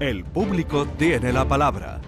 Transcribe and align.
El 0.00 0.24
público 0.24 0.86
tiene 0.96 1.32
la 1.32 1.46
palabra. 1.46 2.00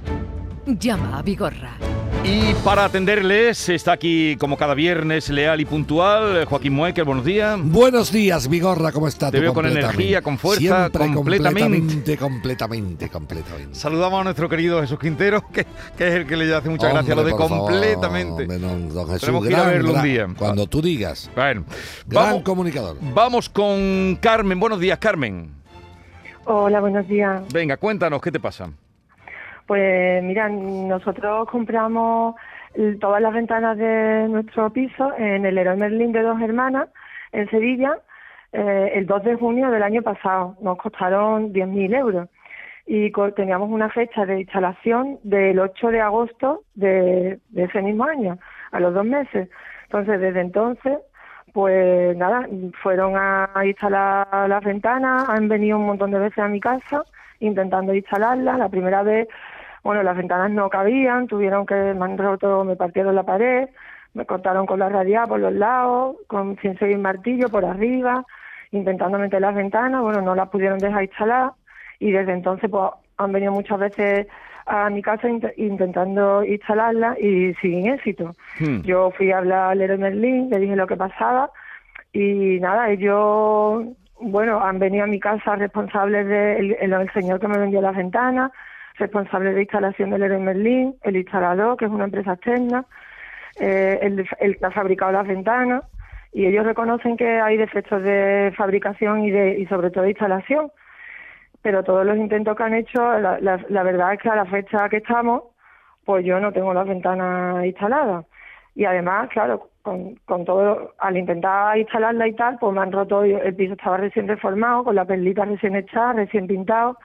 Llama 0.66 1.18
a 1.18 1.22
Vigorra. 1.22 1.76
Y 2.22 2.52
para 2.62 2.84
atenderles 2.84 3.68
está 3.70 3.92
aquí 3.92 4.36
como 4.38 4.56
cada 4.58 4.74
viernes 4.74 5.30
leal 5.30 5.60
y 5.60 5.64
puntual 5.64 6.44
Joaquín 6.44 6.74
Muecker, 6.74 7.04
buenos 7.04 7.24
días. 7.24 7.58
Buenos 7.62 8.12
días, 8.12 8.46
Vigorra, 8.46 8.92
¿cómo 8.92 9.08
estás? 9.08 9.32
Te 9.32 9.40
veo 9.40 9.54
con 9.54 9.64
energía, 9.66 10.20
con 10.20 10.36
fuerza, 10.38 10.60
Siempre 10.90 11.14
completamente. 11.14 11.78
completamente, 11.78 12.16
completamente, 12.18 13.08
completamente. 13.08 13.74
Saludamos 13.74 14.20
a 14.20 14.24
nuestro 14.24 14.48
querido 14.50 14.80
Jesús 14.82 14.98
Quintero, 14.98 15.42
que, 15.52 15.66
que 15.96 16.08
es 16.08 16.14
el 16.14 16.26
que 16.26 16.36
le 16.36 16.54
hace 16.54 16.68
mucha 16.68 16.90
gracia 16.90 17.14
lo 17.14 17.24
de 17.24 17.32
Hombre, 17.32 17.48
favor, 17.48 17.70
completamente. 17.70 18.42
hombre, 18.42 18.58
don- 18.58 18.88
don 18.94 19.06
Jesús, 19.06 19.20
Tenemos 19.22 19.42
que 19.44 19.50
ir 19.50 19.56
a 19.56 19.60
gran, 19.62 19.72
verlo 19.72 19.92
un 19.94 20.02
día. 20.02 20.28
Cuando 20.36 20.66
tú 20.66 20.82
digas. 20.82 21.30
Bueno, 21.34 21.64
Gran 22.06 22.24
vamos, 22.26 22.42
comunicador. 22.42 22.98
vamos 23.00 23.48
con 23.48 24.18
Carmen. 24.20 24.60
Buenos 24.60 24.78
días, 24.78 24.98
Carmen. 24.98 25.58
Hola, 26.52 26.80
buenos 26.80 27.06
días. 27.06 27.44
Venga, 27.54 27.76
cuéntanos, 27.76 28.20
¿qué 28.20 28.32
te 28.32 28.40
pasa? 28.40 28.68
Pues 29.68 30.20
mira, 30.24 30.48
nosotros 30.48 31.48
compramos 31.48 32.34
todas 33.00 33.22
las 33.22 33.32
ventanas 33.32 33.78
de 33.78 34.26
nuestro 34.28 34.68
piso 34.72 35.12
en 35.16 35.46
el 35.46 35.54
Leroy 35.54 35.76
Merlin 35.76 36.10
de 36.10 36.22
dos 36.22 36.40
hermanas 36.40 36.88
en 37.30 37.48
Sevilla 37.50 38.00
eh, 38.52 38.90
el 38.96 39.06
2 39.06 39.22
de 39.22 39.36
junio 39.36 39.70
del 39.70 39.84
año 39.84 40.02
pasado. 40.02 40.56
Nos 40.60 40.76
costaron 40.78 41.52
10.000 41.52 41.96
euros 41.96 42.28
y 42.84 43.12
teníamos 43.36 43.70
una 43.70 43.88
fecha 43.88 44.26
de 44.26 44.40
instalación 44.40 45.20
del 45.22 45.60
8 45.60 45.86
de 45.86 46.00
agosto 46.00 46.64
de, 46.74 47.38
de 47.50 47.62
ese 47.62 47.80
mismo 47.80 48.02
año, 48.02 48.40
a 48.72 48.80
los 48.80 48.92
dos 48.92 49.04
meses. 49.04 49.48
Entonces, 49.84 50.20
desde 50.20 50.40
entonces, 50.40 50.98
pues 51.52 52.16
nada, 52.16 52.46
fueron 52.82 53.14
a 53.16 53.48
instalar 53.64 54.48
las 54.48 54.64
ventanas, 54.64 55.28
han 55.28 55.48
venido 55.48 55.78
un 55.78 55.86
montón 55.86 56.10
de 56.10 56.18
veces 56.18 56.38
a 56.38 56.48
mi 56.48 56.60
casa 56.60 57.04
intentando 57.40 57.94
instalarlas. 57.94 58.58
La 58.58 58.68
primera 58.68 59.02
vez, 59.02 59.28
bueno, 59.82 60.02
las 60.02 60.16
ventanas 60.16 60.50
no 60.50 60.68
cabían, 60.70 61.26
tuvieron 61.26 61.66
que, 61.66 61.74
me 61.74 62.04
han 62.04 62.18
roto, 62.18 62.64
me 62.64 62.76
partieron 62.76 63.14
la 63.14 63.24
pared, 63.24 63.68
me 64.14 64.26
cortaron 64.26 64.66
con 64.66 64.78
la 64.78 64.88
radial 64.88 65.28
por 65.28 65.40
los 65.40 65.52
lados, 65.52 66.16
con 66.26 66.58
sin 66.60 66.78
seguir 66.78 66.98
martillo 66.98 67.48
por 67.48 67.64
arriba, 67.64 68.24
intentando 68.70 69.18
meter 69.18 69.40
las 69.40 69.54
ventanas, 69.54 70.02
bueno, 70.02 70.20
no 70.20 70.34
las 70.34 70.48
pudieron 70.48 70.78
dejar 70.78 71.04
instalar 71.04 71.52
y 71.98 72.12
desde 72.12 72.32
entonces 72.32 72.70
pues 72.70 72.90
han 73.18 73.32
venido 73.32 73.52
muchas 73.52 73.78
veces 73.78 74.26
a 74.70 74.88
mi 74.90 75.02
casa 75.02 75.28
int- 75.28 75.52
intentando 75.56 76.44
instalarla 76.44 77.16
y 77.20 77.52
sin 77.60 77.88
éxito. 77.88 78.34
Hmm. 78.58 78.80
Yo 78.82 79.10
fui 79.10 79.32
a 79.32 79.38
hablar 79.38 79.70
al 79.72 79.78
Leroy 79.78 79.98
Merlin, 79.98 80.48
le 80.50 80.58
dije 80.60 80.76
lo 80.76 80.86
que 80.86 80.96
pasaba 80.96 81.50
y 82.12 82.58
nada, 82.60 82.90
ellos, 82.90 83.84
bueno, 84.20 84.60
han 84.62 84.78
venido 84.78 85.04
a 85.04 85.08
mi 85.08 85.18
casa 85.20 85.56
responsables 85.56 86.26
de 86.26 86.56
el, 86.58 86.76
el- 86.80 86.92
el 86.92 87.10
señor 87.12 87.40
que 87.40 87.48
me 87.48 87.58
vendió 87.58 87.80
las 87.82 87.96
ventanas, 87.96 88.52
responsable 88.96 89.52
de 89.54 89.62
instalación 89.62 90.10
del 90.10 90.20
Leroy 90.20 90.40
Merlin, 90.40 90.94
el 91.02 91.16
instalador, 91.16 91.76
que 91.76 91.86
es 91.86 91.90
una 91.90 92.04
empresa 92.04 92.34
externa, 92.34 92.84
eh, 93.58 93.98
el, 94.02 94.26
el 94.40 94.56
que 94.58 94.66
ha 94.66 94.70
fabricado 94.70 95.12
las 95.12 95.26
ventanas 95.26 95.82
y 96.32 96.46
ellos 96.46 96.64
reconocen 96.64 97.16
que 97.16 97.40
hay 97.40 97.56
defectos 97.56 98.02
de 98.02 98.52
fabricación 98.56 99.24
y 99.24 99.30
de 99.32 99.58
y 99.58 99.66
sobre 99.66 99.90
todo 99.90 100.04
de 100.04 100.10
instalación 100.10 100.70
pero 101.62 101.82
todos 101.84 102.06
los 102.06 102.16
intentos 102.16 102.56
que 102.56 102.62
han 102.62 102.74
hecho, 102.74 103.18
la, 103.18 103.38
la, 103.40 103.82
verdad 103.82 104.14
es 104.14 104.20
que 104.20 104.28
a 104.30 104.36
la 104.36 104.46
fecha 104.46 104.88
que 104.88 104.98
estamos, 104.98 105.42
pues 106.04 106.24
yo 106.24 106.40
no 106.40 106.52
tengo 106.52 106.72
las 106.74 106.86
ventanas 106.86 107.64
instaladas. 107.64 108.24
Y 108.74 108.84
además, 108.84 109.28
claro, 109.30 109.68
con, 109.82 110.14
con 110.26 110.44
todo, 110.44 110.94
al 110.98 111.16
intentar 111.16 111.76
instalarla 111.78 112.28
y 112.28 112.34
tal, 112.34 112.58
pues 112.58 112.72
me 112.74 112.80
han 112.80 112.92
roto, 112.92 113.24
el 113.24 113.54
piso 113.54 113.74
estaba 113.74 113.98
recién 113.98 114.28
reformado, 114.28 114.84
con 114.84 114.94
la 114.94 115.04
perlita 115.04 115.44
recién 115.44 115.76
hecha, 115.76 116.12
recién 116.12 116.46
pintado, 116.46 116.96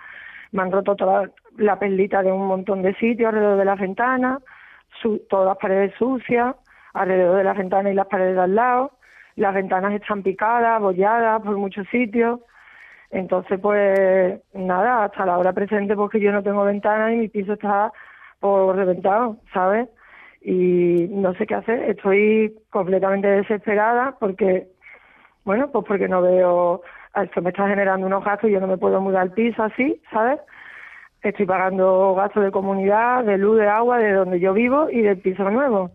me 0.52 0.62
han 0.62 0.72
roto 0.72 0.96
toda 0.96 1.30
la 1.58 1.78
perlita 1.80 2.22
de 2.24 2.32
un 2.32 2.48
montón 2.48 2.82
de 2.82 2.94
sitios 2.96 3.30
alrededor 3.30 3.58
de 3.58 3.66
las 3.66 3.80
ventanas, 3.80 4.42
su- 5.02 5.20
todas 5.30 5.48
las 5.48 5.58
paredes 5.58 5.94
sucias, 5.98 6.56
alrededor 6.94 7.38
de 7.38 7.44
las 7.44 7.58
ventanas 7.58 7.92
y 7.92 7.96
las 7.96 8.08
paredes 8.08 8.36
de 8.36 8.42
al 8.42 8.56
lado, 8.56 8.92
las 9.36 9.54
ventanas 9.54 9.94
están 9.94 10.24
picadas, 10.24 10.80
bolladas 10.82 11.42
por 11.42 11.58
muchos 11.58 11.88
sitios. 11.90 12.40
Entonces, 13.12 13.60
pues 13.60 14.42
nada, 14.54 15.06
hasta 15.06 15.26
la 15.26 15.38
hora 15.38 15.54
presente, 15.54 15.96
porque 15.96 16.20
yo 16.20 16.32
no 16.32 16.44
tengo 16.44 16.64
ventana 16.64 17.14
y 17.14 17.18
mi 17.18 17.28
piso 17.30 17.54
está 17.54 17.92
por 18.40 18.76
reventado, 18.76 19.38
¿sabes? 19.54 19.90
Y 20.42 21.08
no 21.10 21.34
sé 21.36 21.48
qué 21.48 21.56
hacer, 21.56 21.90
estoy 21.90 22.56
completamente 22.70 23.28
desesperada 23.28 24.16
porque, 24.20 24.68
bueno, 25.44 25.72
pues 25.72 25.86
porque 25.88 26.08
no 26.08 26.22
veo, 26.22 26.82
esto 27.16 27.42
me 27.42 27.50
está 27.50 27.68
generando 27.68 28.06
unos 28.06 28.24
gastos 28.24 28.50
y 28.50 28.54
yo 28.54 28.60
no 28.60 28.68
me 28.68 28.78
puedo 28.78 29.02
mudar 29.02 29.24
al 29.24 29.32
piso 29.32 29.64
así, 29.64 30.02
¿sabes? 30.12 30.40
Estoy 31.24 31.48
pagando 31.48 32.14
gastos 32.14 32.44
de 32.44 32.52
comunidad, 32.52 33.24
de 33.24 33.40
luz, 33.40 33.58
de 33.58 33.68
agua, 33.68 33.98
de 33.98 34.12
donde 34.12 34.40
yo 34.40 34.54
vivo 34.54 34.90
y 34.92 35.02
del 35.02 35.18
piso 35.18 35.50
nuevo. 35.50 35.92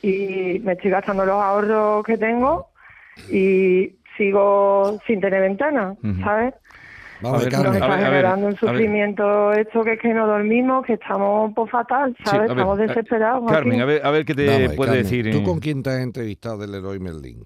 Y 0.00 0.60
me 0.60 0.72
estoy 0.72 0.90
gastando 0.90 1.26
los 1.26 1.42
ahorros 1.42 2.04
que 2.04 2.16
tengo 2.16 2.68
y 3.28 3.96
sigo 4.16 4.98
sin 5.06 5.20
tener 5.20 5.40
ventana. 5.42 5.94
¿sabes? 6.22 6.54
Vamos, 7.20 7.40
A 7.40 7.44
ver, 7.44 7.52
Nos 7.64 7.74
está 7.76 7.86
ver, 7.88 7.94
a 7.94 7.98
ver, 7.98 8.06
generando 8.06 8.46
un 8.46 8.52
a 8.56 8.56
ver. 8.56 8.58
sufrimiento 8.58 9.52
esto 9.54 9.82
que 9.84 9.92
es 9.94 10.00
que 10.00 10.12
no 10.12 10.26
dormimos, 10.26 10.84
que 10.84 10.94
estamos 10.94 11.52
pues 11.54 11.70
fatal, 11.70 12.14
Sí, 12.18 12.24
¿sabes? 12.24 12.38
a 12.40 12.42
ver, 12.42 12.50
estamos 12.50 12.78
a- 12.78 12.82
desesperados. 12.82 13.50
Carmen, 13.50 13.80
a 13.80 13.84
ver, 13.86 14.04
a 14.04 14.10
ver 14.10 14.24
qué 14.26 14.34
te 14.34 14.46
Vamos 14.46 14.74
puede 14.76 14.90
Carmen, 14.90 15.02
decir. 15.04 15.30
¿Tú 15.32 15.42
con 15.42 15.58
quién 15.58 15.82
te 15.82 15.90
has 15.90 16.00
entrevistado 16.00 16.58
del 16.58 16.72
Leroy 16.72 16.98
Merlin? 17.00 17.44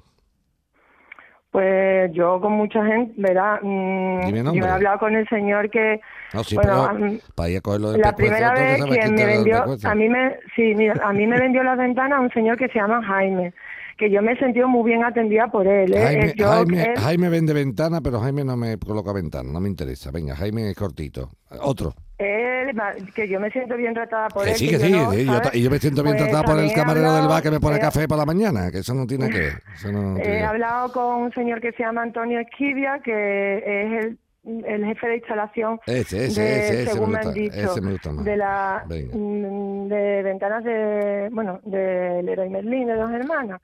Pues 1.53 2.12
yo 2.12 2.41
con 2.41 2.53
mucha 2.53 2.84
gente, 2.86 3.12
verá, 3.16 3.59
mm, 3.60 4.20
Dime 4.26 4.42
yo 4.54 4.64
he 4.64 4.69
hablado 4.69 4.98
con 5.00 5.16
el 5.16 5.28
señor 5.28 5.69
que 5.69 6.00
No, 6.32 6.44
sí, 6.44 6.54
Bueno, 6.54 6.70
pero 6.72 7.04
am- 7.04 7.19
para 7.34 7.50
ir 7.50 7.59
a 7.59 7.60
cogerlo 7.60 7.91
de 7.91 7.98
la 7.98 8.14
primera 8.14 8.53
vez 8.53 8.80
quien 8.84 9.14
me 9.16 9.25
vendió, 9.26 9.64
a 9.84 9.94
mí 9.97 10.09
me, 10.09 10.36
sí, 10.54 10.75
mira, 10.76 10.94
a 11.03 11.12
mí 11.12 11.26
me 11.26 11.38
vendió 11.41 11.64
las 11.64 11.76
ventanas 11.76 12.20
un 12.20 12.30
señor 12.30 12.56
que 12.56 12.69
se 12.69 12.78
llama 12.78 13.03
Jaime, 13.03 13.53
que 14.00 14.10
yo 14.10 14.22
me 14.22 14.32
he 14.32 14.38
sentido 14.38 14.66
muy 14.66 14.90
bien 14.90 15.04
atendida 15.04 15.46
por 15.48 15.66
él. 15.66 15.92
¿eh? 15.94 16.00
Jaime, 16.02 16.26
Eh, 16.30 16.34
yo- 16.34 16.48
Jaime, 16.48 16.82
él- 16.82 16.98
Jaime 16.98 17.28
vende 17.28 17.52
ventana, 17.52 18.00
pero 18.00 18.18
Jaime 18.20 18.42
no 18.44 18.56
me 18.56 18.78
coloca 18.78 19.12
ventana, 19.12 19.50
no 19.52 19.60
me 19.60 19.68
interesa. 19.68 20.10
Venga, 20.10 20.34
Jaime 20.34 20.70
es 20.70 20.76
cortito. 20.76 21.30
Otro. 21.60 21.92
él, 22.18 22.70
que 23.14 23.26
yo 23.28 23.40
me 23.40 23.50
siento 23.50 23.76
bien 23.76 23.94
tratada 23.94 24.28
por 24.28 24.44
Que 24.44 24.50
él. 24.50 24.56
sí, 24.56 24.66
que 24.68 24.72
yo 24.74 24.78
sí, 24.80 24.92
no, 24.92 25.10
sí, 25.12 25.26
y 25.54 25.62
yo 25.62 25.70
me 25.70 25.78
siento 25.78 26.02
bien 26.02 26.16
Pues 26.16 26.28
tratado 26.30 26.52
por 26.54 26.62
el 26.62 26.72
camarero 26.72 27.12
del 27.14 27.26
bar 27.28 27.42
que 27.42 27.50
me 27.50 27.60
pone 27.60 27.76
he- 27.76 27.80
café 27.80 28.06
por 28.08 28.18
la 28.18 28.26
mañana, 28.26 28.70
que 28.70 28.78
eso 28.78 28.94
no 28.94 29.06
tiene 29.06 29.28
que 29.30 29.38
ver. 29.38 29.52
No 29.92 30.16
que 30.16 30.22
He 30.38 30.42
hablado 30.44 30.92
con 30.92 31.22
un 31.22 31.32
señor 31.32 31.60
que 31.60 31.72
se 31.72 31.82
llama 31.82 32.02
Antonio 32.02 32.38
Esquivia, 32.40 33.00
que 33.02 33.56
es 33.58 34.04
el, 34.44 34.64
el 34.66 34.84
jefe 34.84 35.06
de 35.08 35.16
instalación 35.16 35.80
Ese, 35.86 36.26
ese, 36.26 36.40
de, 36.42 36.58
ese, 36.58 36.82
ese 36.82 36.84
me 36.84 36.90
según 36.92 37.10
me, 37.10 37.16
gusta, 37.16 37.28
han 37.28 37.34
dicho, 37.34 37.56
ese 37.72 37.80
me 37.80 37.90
gusta 37.92 38.12
más. 38.12 38.24
de 38.24 38.36
la 38.36 38.84
Venga. 38.88 39.16
mm, 39.16 39.88
de 39.88 40.22
ventanas 40.22 40.64
de 40.64 41.28
bueno 41.32 41.60
de 41.64 42.22
Leroy 42.22 42.48
Merlin 42.50 42.86
de 42.86 42.94
dos 42.96 43.10
hermanas, 43.12 43.60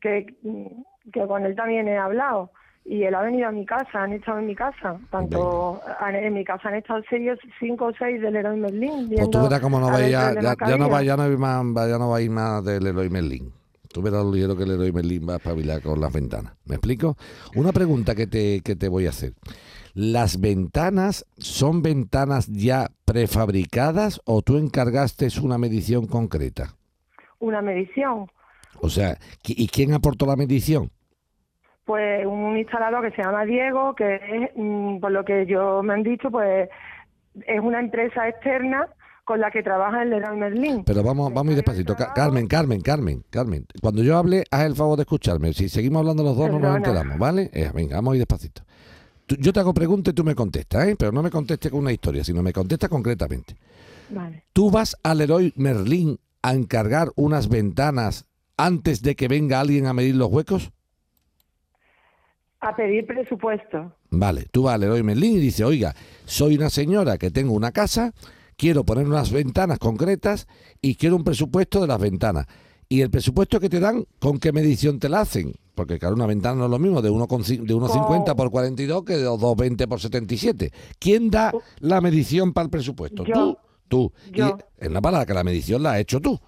que 0.00 0.26
mm, 0.42 1.10
que 1.12 1.26
con 1.26 1.44
él 1.44 1.54
también 1.56 1.88
he 1.88 1.96
hablado 1.96 2.50
y 2.84 3.02
él 3.02 3.14
ha 3.14 3.22
venido 3.22 3.48
a 3.48 3.52
mi 3.52 3.66
casa, 3.66 4.02
han 4.02 4.12
estado 4.14 4.38
en 4.38 4.46
mi 4.46 4.54
casa, 4.54 4.98
tanto 5.10 5.80
han- 6.00 6.14
en 6.14 6.32
mi 6.34 6.44
casa 6.44 6.68
han 6.68 6.76
estado 6.76 7.00
seis, 7.08 7.30
cinco 7.58 7.86
o 7.86 7.92
seis 7.98 8.20
del 8.20 8.34
Leroy 8.34 8.58
Merlin. 8.58 9.08
Pues 9.14 9.30
tú 9.30 9.42
verás 9.42 9.60
cómo 9.60 9.78
no 9.80 9.90
vaya, 9.90 10.08
ya, 10.08 10.34
no 10.76 10.88
va, 10.88 11.02
ya 11.02 11.16
no 11.16 11.38
más, 11.38 11.88
ya 11.88 11.98
no 11.98 12.08
va 12.10 12.16
a 12.16 12.20
ir 12.22 12.30
más 12.30 12.64
del 12.64 12.86
Eloy 12.86 13.10
Merlin. 13.10 13.52
Tú 13.92 14.02
verás 14.02 14.22
lo 14.22 14.32
ligero 14.32 14.54
que 14.56 14.64
el 14.64 14.72
Eloy 14.72 14.92
Merlin 14.92 15.26
va 15.28 15.34
a 15.34 15.36
espabilar 15.36 15.80
con 15.82 15.98
las 16.00 16.12
ventanas. 16.12 16.54
¿Me 16.66 16.74
explico? 16.76 17.16
Una 17.56 17.72
pregunta 17.72 18.14
que 18.14 18.26
te, 18.26 18.60
que 18.62 18.76
te 18.76 18.88
voy 18.88 19.06
a 19.06 19.10
hacer. 19.10 19.32
¿Las 19.94 20.40
ventanas 20.40 21.26
son 21.38 21.82
ventanas 21.82 22.46
ya 22.48 22.88
prefabricadas 23.04 24.20
o 24.24 24.42
tú 24.42 24.56
encargaste 24.58 25.28
una 25.42 25.58
medición 25.58 26.06
concreta? 26.06 26.74
una 27.40 27.62
medición. 27.62 28.26
O 28.80 28.88
sea, 28.88 29.14
¿qui- 29.42 29.54
¿y 29.56 29.68
quién 29.68 29.92
aportó 29.94 30.26
la 30.26 30.36
medición? 30.36 30.90
pues 31.84 32.26
un 32.26 32.58
instalador 32.58 33.02
que 33.08 33.16
se 33.16 33.22
llama 33.22 33.46
Diego, 33.46 33.94
que 33.94 34.16
es, 34.16 34.50
mm, 34.54 34.98
por 35.00 35.10
lo 35.10 35.24
que 35.24 35.46
yo 35.46 35.82
me 35.82 35.94
han 35.94 36.02
dicho, 36.02 36.30
pues 36.30 36.68
es 37.46 37.60
una 37.62 37.80
empresa 37.80 38.28
externa 38.28 38.86
con 39.24 39.40
la 39.40 39.50
que 39.50 39.62
trabaja 39.62 40.02
el 40.02 40.10
Leroy 40.10 40.36
Merlin. 40.36 40.84
Pero 40.84 41.02
vamos, 41.02 41.30
vamos 41.30 41.46
muy 41.46 41.54
despacito. 41.54 41.96
Ca- 41.96 42.12
Carmen, 42.12 42.46
Carmen, 42.46 42.82
Carmen, 42.82 43.24
Carmen. 43.30 43.64
Cuando 43.80 44.02
yo 44.02 44.18
hable, 44.18 44.44
haz 44.50 44.64
el 44.66 44.74
favor 44.74 44.96
de 44.98 45.04
escucharme. 45.04 45.54
Si 45.54 45.70
seguimos 45.70 46.00
hablando 46.00 46.22
los 46.22 46.36
dos, 46.36 46.50
no 46.50 46.58
nos 46.58 46.76
enteramos, 46.76 47.18
¿vale? 47.18 47.50
Eh, 47.54 47.70
venga, 47.74 47.96
vamos 47.96 48.10
muy 48.10 48.18
despacito. 48.18 48.60
Tú- 49.24 49.36
yo 49.38 49.50
te 49.54 49.60
hago 49.60 49.72
preguntas 49.72 50.12
y 50.12 50.14
tú 50.14 50.24
me 50.24 50.34
contestas, 50.34 50.88
¿eh? 50.88 50.94
Pero 50.98 51.10
no 51.10 51.22
me 51.22 51.30
contestes 51.30 51.70
con 51.70 51.80
una 51.80 51.92
historia, 51.92 52.22
sino 52.22 52.42
me 52.42 52.52
contestas 52.52 52.90
concretamente. 52.90 53.56
Vale. 54.10 54.44
¿Tú 54.52 54.70
vas 54.70 54.94
al 55.02 55.16
Leroy 55.18 55.54
Merlin 55.56 56.18
a 56.42 56.52
encargar 56.52 57.08
unas 57.16 57.48
ventanas 57.48 58.26
antes 58.58 59.00
de 59.00 59.16
que 59.16 59.28
venga 59.28 59.60
alguien 59.60 59.86
a 59.86 59.94
medir 59.94 60.16
los 60.16 60.28
huecos? 60.30 60.70
A 62.60 62.74
pedir 62.74 63.06
presupuesto. 63.06 63.94
Vale, 64.10 64.46
tú 64.50 64.64
vas 64.64 64.74
al 64.74 64.80
Leroy 64.82 65.02
Merlin 65.02 65.36
y 65.36 65.40
dices, 65.40 65.64
oiga, 65.64 65.94
soy 66.24 66.56
una 66.56 66.70
señora 66.70 67.16
que 67.16 67.30
tengo 67.30 67.52
una 67.52 67.70
casa, 67.70 68.12
quiero 68.56 68.84
poner 68.84 69.06
unas 69.06 69.30
ventanas 69.30 69.78
concretas 69.78 70.48
y 70.82 70.96
quiero 70.96 71.14
un 71.16 71.24
presupuesto 71.24 71.80
de 71.80 71.86
las 71.86 72.00
ventanas. 72.00 72.46
Y 72.88 73.02
el 73.02 73.10
presupuesto 73.10 73.60
que 73.60 73.68
te 73.68 73.80
dan, 73.80 74.06
¿con 74.18 74.38
qué 74.38 74.50
medición 74.50 74.98
te 74.98 75.08
la 75.08 75.20
hacen? 75.20 75.52
Porque 75.74 75.98
claro, 76.00 76.16
una 76.16 76.26
ventana 76.26 76.56
no 76.56 76.64
es 76.64 76.70
lo 76.70 76.78
mismo 76.80 77.00
de 77.00 77.10
1,5 77.10 77.64
de 77.64 77.74
1,50 77.74 78.32
Oh. 78.32 78.36
por 78.36 78.50
42 78.50 79.04
que 79.04 79.16
de 79.18 79.28
2,20 79.28 79.86
por 79.86 80.00
77. 80.00 80.72
¿Quién 80.98 81.30
da 81.30 81.52
la 81.78 82.00
medición 82.00 82.52
para 82.52 82.64
el 82.64 82.70
presupuesto? 82.70 83.24
Yo. 83.24 83.34
Tú. 83.34 83.58
Tú. 83.88 84.12
Yo. 84.32 84.58
Y 84.80 84.86
en 84.86 84.92
la 84.94 85.00
palabra 85.00 85.26
que 85.26 85.34
la 85.34 85.44
medición 85.44 85.82
la 85.82 85.92
has 85.92 86.00
hecho 86.00 86.18
tú. 86.20 86.40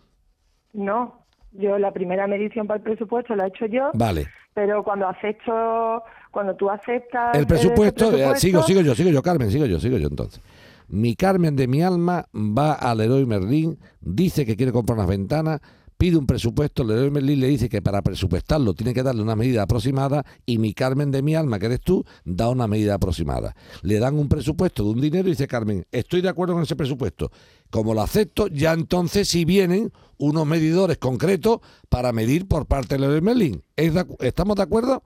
No, 0.72 1.19
yo 1.52 1.78
la 1.78 1.92
primera 1.92 2.26
medición 2.26 2.66
para 2.66 2.78
el 2.78 2.82
presupuesto 2.82 3.34
la 3.34 3.44
he 3.44 3.48
hecho 3.48 3.66
yo, 3.66 3.90
Vale. 3.94 4.28
pero 4.54 4.82
cuando 4.82 5.08
acepto, 5.08 6.02
cuando 6.30 6.54
tú 6.54 6.70
aceptas 6.70 7.36
El 7.36 7.46
presupuesto, 7.46 8.06
eh, 8.06 8.10
presupuesto, 8.10 8.40
sigo, 8.40 8.62
sigo 8.62 8.80
yo, 8.80 8.94
sigo 8.94 9.10
yo, 9.10 9.22
Carmen, 9.22 9.50
sigo 9.50 9.66
yo, 9.66 9.80
sigo 9.80 9.98
yo 9.98 10.08
entonces. 10.08 10.40
Mi 10.88 11.14
Carmen 11.14 11.54
de 11.54 11.68
mi 11.68 11.82
alma 11.82 12.26
va 12.34 12.72
al 12.72 12.98
Leroy 12.98 13.24
Merlin, 13.24 13.78
dice 14.00 14.44
que 14.44 14.56
quiere 14.56 14.72
comprar 14.72 14.98
unas 14.98 15.08
ventanas, 15.08 15.60
pide 15.96 16.16
un 16.16 16.26
presupuesto, 16.26 16.82
Leroy 16.82 17.10
Merlin 17.10 17.40
le 17.40 17.46
dice 17.46 17.68
que 17.68 17.82
para 17.82 18.00
presupuestarlo 18.00 18.72
tiene 18.74 18.94
que 18.94 19.02
darle 19.02 19.22
una 19.22 19.36
medida 19.36 19.62
aproximada 19.62 20.24
y 20.46 20.58
mi 20.58 20.72
Carmen 20.72 21.10
de 21.10 21.22
mi 21.22 21.34
alma, 21.34 21.58
que 21.58 21.66
eres 21.66 21.80
tú, 21.80 22.04
da 22.24 22.48
una 22.48 22.66
medida 22.66 22.94
aproximada. 22.94 23.54
Le 23.82 23.98
dan 23.98 24.18
un 24.18 24.28
presupuesto 24.28 24.82
de 24.82 24.90
un 24.90 25.00
dinero 25.00 25.28
y 25.28 25.32
dice 25.32 25.46
Carmen, 25.46 25.84
estoy 25.92 26.22
de 26.22 26.30
acuerdo 26.30 26.54
con 26.54 26.62
ese 26.62 26.74
presupuesto. 26.74 27.30
Como 27.70 27.94
lo 27.94 28.02
acepto, 28.02 28.48
ya 28.48 28.72
entonces 28.72 29.28
si 29.28 29.44
vienen 29.44 29.92
unos 30.18 30.46
medidores 30.46 30.98
concretos 30.98 31.60
para 31.88 32.12
medir 32.12 32.46
por 32.46 32.66
parte 32.66 32.98
del 32.98 33.22
Merlin. 33.22 33.62
¿Es 33.76 33.94
de 33.94 34.00
acu- 34.06 34.16
¿Estamos 34.20 34.56
de 34.56 34.62
acuerdo? 34.62 35.02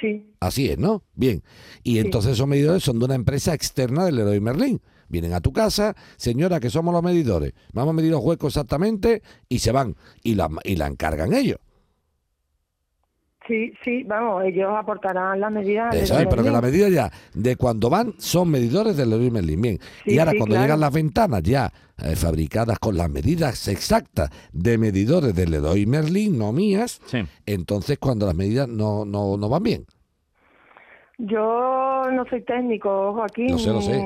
Sí, 0.00 0.34
Así 0.40 0.68
es, 0.68 0.78
¿no? 0.78 1.04
Bien. 1.14 1.42
Y 1.82 1.98
entonces 2.00 2.32
esos 2.32 2.46
medidores 2.46 2.82
son 2.82 2.98
de 2.98 3.06
una 3.06 3.14
empresa 3.14 3.54
externa 3.54 4.04
del 4.04 4.16
Leroy 4.16 4.40
Merlin. 4.40 4.82
Vienen 5.08 5.32
a 5.32 5.40
tu 5.40 5.52
casa, 5.52 5.96
señora, 6.18 6.60
que 6.60 6.68
somos 6.68 6.92
los 6.92 7.02
medidores. 7.02 7.54
Vamos 7.72 7.92
a 7.92 7.94
medir 7.94 8.10
los 8.10 8.22
huecos 8.22 8.52
exactamente 8.52 9.22
y 9.48 9.60
se 9.60 9.72
van. 9.72 9.96
Y 10.22 10.34
la, 10.34 10.50
y 10.64 10.76
la 10.76 10.86
encargan 10.88 11.32
ellos. 11.32 11.58
Sí, 13.46 13.72
sí, 13.84 14.02
vamos, 14.04 14.44
ellos 14.44 14.70
aportarán 14.76 15.40
las 15.40 15.50
medidas. 15.52 15.94
Eso 15.94 16.14
pero 16.28 16.42
que 16.42 16.50
la 16.50 16.60
Merlin. 16.60 16.80
medida 16.82 16.88
ya, 16.88 17.12
de 17.34 17.56
cuando 17.56 17.88
van, 17.90 18.14
son 18.18 18.50
medidores 18.50 18.96
del 18.96 19.10
Leroy 19.10 19.30
Merlin. 19.30 19.60
Bien. 19.60 19.78
y 20.04 20.18
ahora, 20.18 20.32
sí, 20.32 20.38
cuando 20.38 20.54
claro. 20.54 20.66
llegan 20.66 20.80
las 20.80 20.92
ventanas 20.92 21.42
ya 21.42 21.72
eh, 22.02 22.16
fabricadas 22.16 22.78
con 22.78 22.96
las 22.96 23.08
medidas 23.10 23.68
exactas 23.68 24.30
de 24.52 24.78
medidores 24.78 25.34
del 25.34 25.50
Leroy 25.50 25.86
Merlin, 25.86 26.38
no 26.38 26.52
mías, 26.52 27.00
Sí. 27.06 27.18
entonces 27.46 27.98
cuando 27.98 28.26
las 28.26 28.34
medidas 28.34 28.68
no, 28.68 29.04
no, 29.04 29.36
no 29.36 29.48
van 29.48 29.62
bien. 29.62 29.86
Yo 31.18 32.02
no 32.12 32.24
soy 32.28 32.42
técnico, 32.42 33.14
Joaquín. 33.14 33.52
Lo 33.52 33.58
sé, 33.58 33.70
lo 33.70 33.80
sé. 33.80 33.98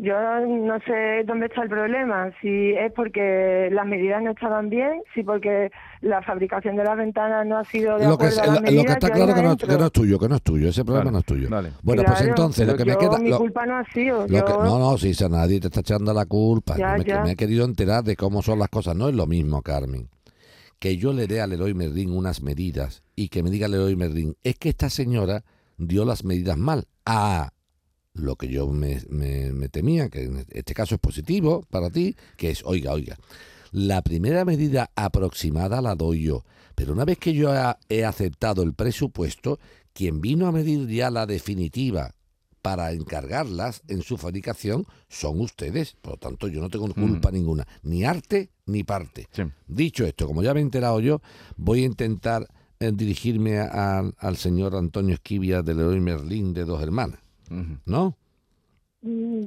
Yo 0.00 0.14
no 0.46 0.78
sé 0.86 1.24
dónde 1.26 1.46
está 1.46 1.62
el 1.64 1.68
problema, 1.68 2.30
si 2.40 2.70
es 2.70 2.92
porque 2.92 3.68
las 3.72 3.84
medidas 3.84 4.22
no 4.22 4.30
estaban 4.30 4.70
bien, 4.70 5.02
si 5.12 5.24
porque 5.24 5.72
la 6.02 6.22
fabricación 6.22 6.76
de 6.76 6.84
las 6.84 6.96
ventanas 6.96 7.44
no 7.44 7.58
ha 7.58 7.64
sido 7.64 7.98
de 7.98 8.06
Lo 8.06 8.16
que, 8.16 8.26
a 8.26 8.30
las 8.30 8.46
lo, 8.46 8.54
lo 8.60 8.84
que 8.84 8.92
está 8.92 9.10
claro 9.10 9.34
que 9.34 9.42
no, 9.42 9.56
que 9.56 9.66
no 9.76 9.86
es 9.86 9.90
tuyo, 9.92 10.18
que 10.20 10.28
no 10.28 10.36
es 10.36 10.42
tuyo, 10.42 10.68
ese 10.68 10.84
problema 10.84 11.06
Vale, 11.06 11.12
no 11.14 11.18
es 11.18 11.24
tuyo. 11.24 11.50
vale. 11.50 11.72
Bueno, 11.82 12.04
pues 12.06 12.20
entonces 12.20 12.64
lo 12.68 12.76
que 12.76 12.84
me 12.84 12.92
yo- 12.92 12.98
queda... 13.00 13.18
Mi 13.18 13.30
lo- 13.30 13.38
culpa 13.38 13.66
no 13.66 13.76
ha 13.76 13.84
sido. 13.92 14.20
lo 14.20 14.26
que- 14.28 14.34
yo- 14.52 14.62
no, 14.62 14.78
no, 14.78 14.98
si 14.98 15.24
a 15.24 15.28
nadie 15.28 15.58
te 15.58 15.66
está 15.66 15.80
echando 15.80 16.14
la 16.14 16.26
culpa. 16.26 16.76
Ya, 16.76 16.96
me, 16.96 17.02
ya. 17.02 17.24
me 17.24 17.32
he 17.32 17.36
querido 17.36 17.64
enterar 17.64 18.04
de 18.04 18.14
cómo 18.14 18.40
son 18.40 18.60
las 18.60 18.68
cosas. 18.68 18.94
No 18.94 19.08
es 19.08 19.16
lo 19.16 19.26
mismo, 19.26 19.62
Carmen. 19.62 20.08
Que 20.78 20.96
yo 20.96 21.12
le 21.12 21.26
dé 21.26 21.40
al 21.40 21.50
Leroy 21.50 21.74
Merlin 21.74 22.12
unas 22.12 22.40
medidas 22.40 23.02
y 23.16 23.30
que 23.30 23.42
me 23.42 23.50
diga 23.50 23.66
el 23.66 23.72
Leroy 23.72 23.96
Merlin, 23.96 24.36
es 24.44 24.56
que 24.60 24.68
esta 24.68 24.90
señora 24.90 25.42
dio 25.76 26.04
las 26.04 26.24
medidas 26.24 26.56
mal. 26.56 26.84
Ah, 27.04 27.50
lo 28.18 28.36
que 28.36 28.48
yo 28.48 28.68
me, 28.68 29.00
me- 29.08 29.52
me 29.52 29.68
temía, 29.68 30.08
que 30.08 30.24
en 30.24 30.44
este 30.50 30.74
caso 30.74 30.94
es 30.96 31.00
positivo 31.00 31.64
para 31.70 31.90
ti, 31.90 32.16
que 32.36 32.50
es, 32.50 32.62
oiga, 32.64 32.92
oiga, 32.92 33.16
la 33.72 34.02
primera 34.02 34.44
medida 34.44 34.90
aproximada 34.96 35.80
la 35.82 35.94
doy 35.94 36.22
yo, 36.24 36.44
pero 36.74 36.92
una 36.92 37.04
vez 37.04 37.18
que 37.18 37.34
yo 37.34 37.50
he 37.88 38.04
aceptado 38.04 38.62
el 38.62 38.72
presupuesto, 38.74 39.58
quien 39.92 40.20
vino 40.20 40.46
a 40.46 40.52
medir 40.52 40.86
ya 40.88 41.10
la 41.10 41.26
definitiva 41.26 42.14
para 42.62 42.92
encargarlas 42.92 43.82
en 43.88 44.02
su 44.02 44.16
fabricación 44.16 44.84
son 45.08 45.40
ustedes. 45.40 45.96
Por 46.00 46.12
lo 46.14 46.16
tanto, 46.18 46.48
yo 46.48 46.60
no 46.60 46.68
tengo 46.68 46.92
culpa 46.92 47.30
ninguna, 47.30 47.66
ni 47.82 48.04
arte 48.04 48.50
ni 48.66 48.84
parte. 48.84 49.26
Sí. 49.32 49.42
Dicho 49.66 50.04
esto, 50.04 50.26
como 50.26 50.42
ya 50.42 50.54
me 50.54 50.60
he 50.60 50.62
enterado 50.62 51.00
yo, 51.00 51.20
voy 51.56 51.82
a 51.82 51.86
intentar 51.86 52.46
eh, 52.80 52.92
dirigirme 52.94 53.58
a- 53.58 53.98
al- 53.98 54.14
al 54.18 54.36
señor 54.36 54.76
Antonio 54.76 55.14
Esquivia 55.14 55.62
del 55.62 55.78
Leroy 55.78 56.00
Merlín 56.00 56.52
de 56.54 56.64
Dos 56.64 56.80
Hermanas. 56.82 57.18
¿No? 57.86 58.14
Mm, 59.02 59.44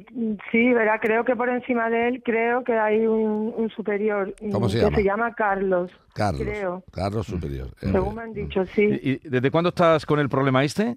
Sí, 0.52 0.74
verá, 0.74 1.00
creo 1.00 1.26
que 1.26 1.36
por 1.36 1.50
encima 1.50 1.90
de 1.90 2.08
él, 2.08 2.22
creo 2.24 2.64
que 2.64 2.74
hay 2.74 3.06
un, 3.06 3.54
un 3.56 3.70
superior 3.70 4.34
mm, 4.42 4.52
¿Cómo 4.52 4.70
se 4.70 4.78
que 4.78 4.84
llama? 4.86 4.96
se 4.98 5.04
llama 5.04 5.34
Carlos, 5.36 5.92
Carlos. 6.14 6.42
Creo. 6.48 6.84
Carlos 6.92 7.28
Superior. 7.28 7.68
Eh, 7.82 7.90
según 7.92 8.16
me 8.16 8.22
han 8.22 8.34
dicho, 8.34 8.66
sí. 8.68 8.84
¿Y, 9.02 9.12
y 9.12 9.30
desde 9.30 9.52
cuándo 9.52 9.70
estás 9.70 10.06
con 10.06 10.20
el 10.20 10.30
problema 10.30 10.64
este? 10.64 10.96